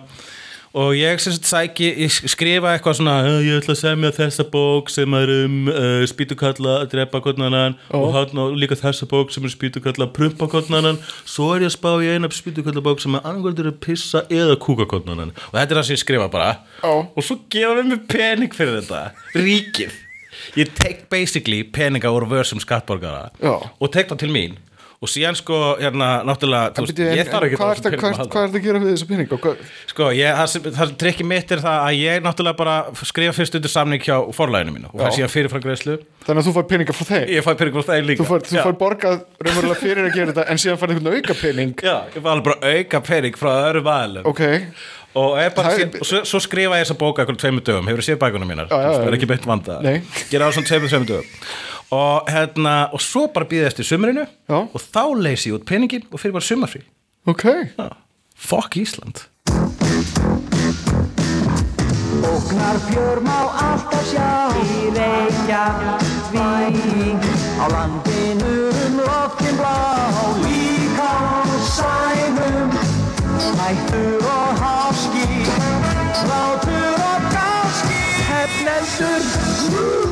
[0.75, 5.15] og ég sæki, ég skrifa eitthvað svona "Eh, ég ætla að semja þessa bók sem
[5.15, 9.53] er um uh, spýtukalla að drepa kottnanan og, hann, og líka þessa bók sem er
[9.53, 13.21] spýtukalla að prumpa kottnanan svo er ég að spá í eina spýtukalla bók sem er
[13.21, 16.57] annarkvöldur að pissa eða kúka kottnanan og þetta er það sem ég skrifa bara.
[16.83, 16.93] Já.
[17.17, 19.13] og svo gefa við mig pening fyrir þetta.
[19.37, 19.93] Ríkið.
[20.57, 23.61] Ég tek basically peninga úr vörsum skattborgara Já.
[23.81, 24.57] og tek það til mín
[25.03, 28.45] og síðan sko, hérna, náttúrulega þú en- ég þarf ekki hvað ertu hvað, ertu- hvað
[28.47, 29.57] ertu að gera við þessu pening hvað,
[29.91, 33.73] Sko, ég, það, það trikki mitt er það að ég náttúrulega bara skrifa fyrst undir
[33.73, 35.17] samning hjá forlæginu mínu og það Já.
[35.19, 35.99] síðan fyrirfram greiðslu.
[36.23, 37.27] Þannig að þú fær peninga frá þeim?
[37.35, 38.23] Ég fæ pening frá það líka.
[38.23, 41.35] Þú fær, þú fær borgað raunverulega fyrir að gera þetta en síðan fær einhvern auka
[41.43, 41.75] pening?
[41.83, 44.43] Já, ég fæ alveg bara auka pening frá öðru vaðalum ok,
[45.19, 47.65] og, er bara, Það er- síðan, og svo, svo skrifa ég þessa bóka eitthvað tveimur
[47.67, 48.71] dögum, hefur séð bækunum mínar
[51.93, 54.59] Og, hérna, og svo bara býða eftir sumrinu Já.
[54.65, 56.81] og þá leysi ég út peningin og fyrir bara sumarfrí.
[57.29, 57.45] Ok.
[57.77, 57.89] Já.
[58.37, 59.17] Fuck Ísland.
[62.23, 64.33] Óknar fjör má alltaf sjá.
[64.57, 66.03] Í Reykjavík.
[67.61, 69.77] Á landinu um loftin blá.
[70.45, 71.45] Líka á
[71.77, 72.71] sænum.
[73.63, 75.29] Hættur og háski
[76.29, 79.23] Látur og gáski Hefnendur
[79.73, 80.12] Í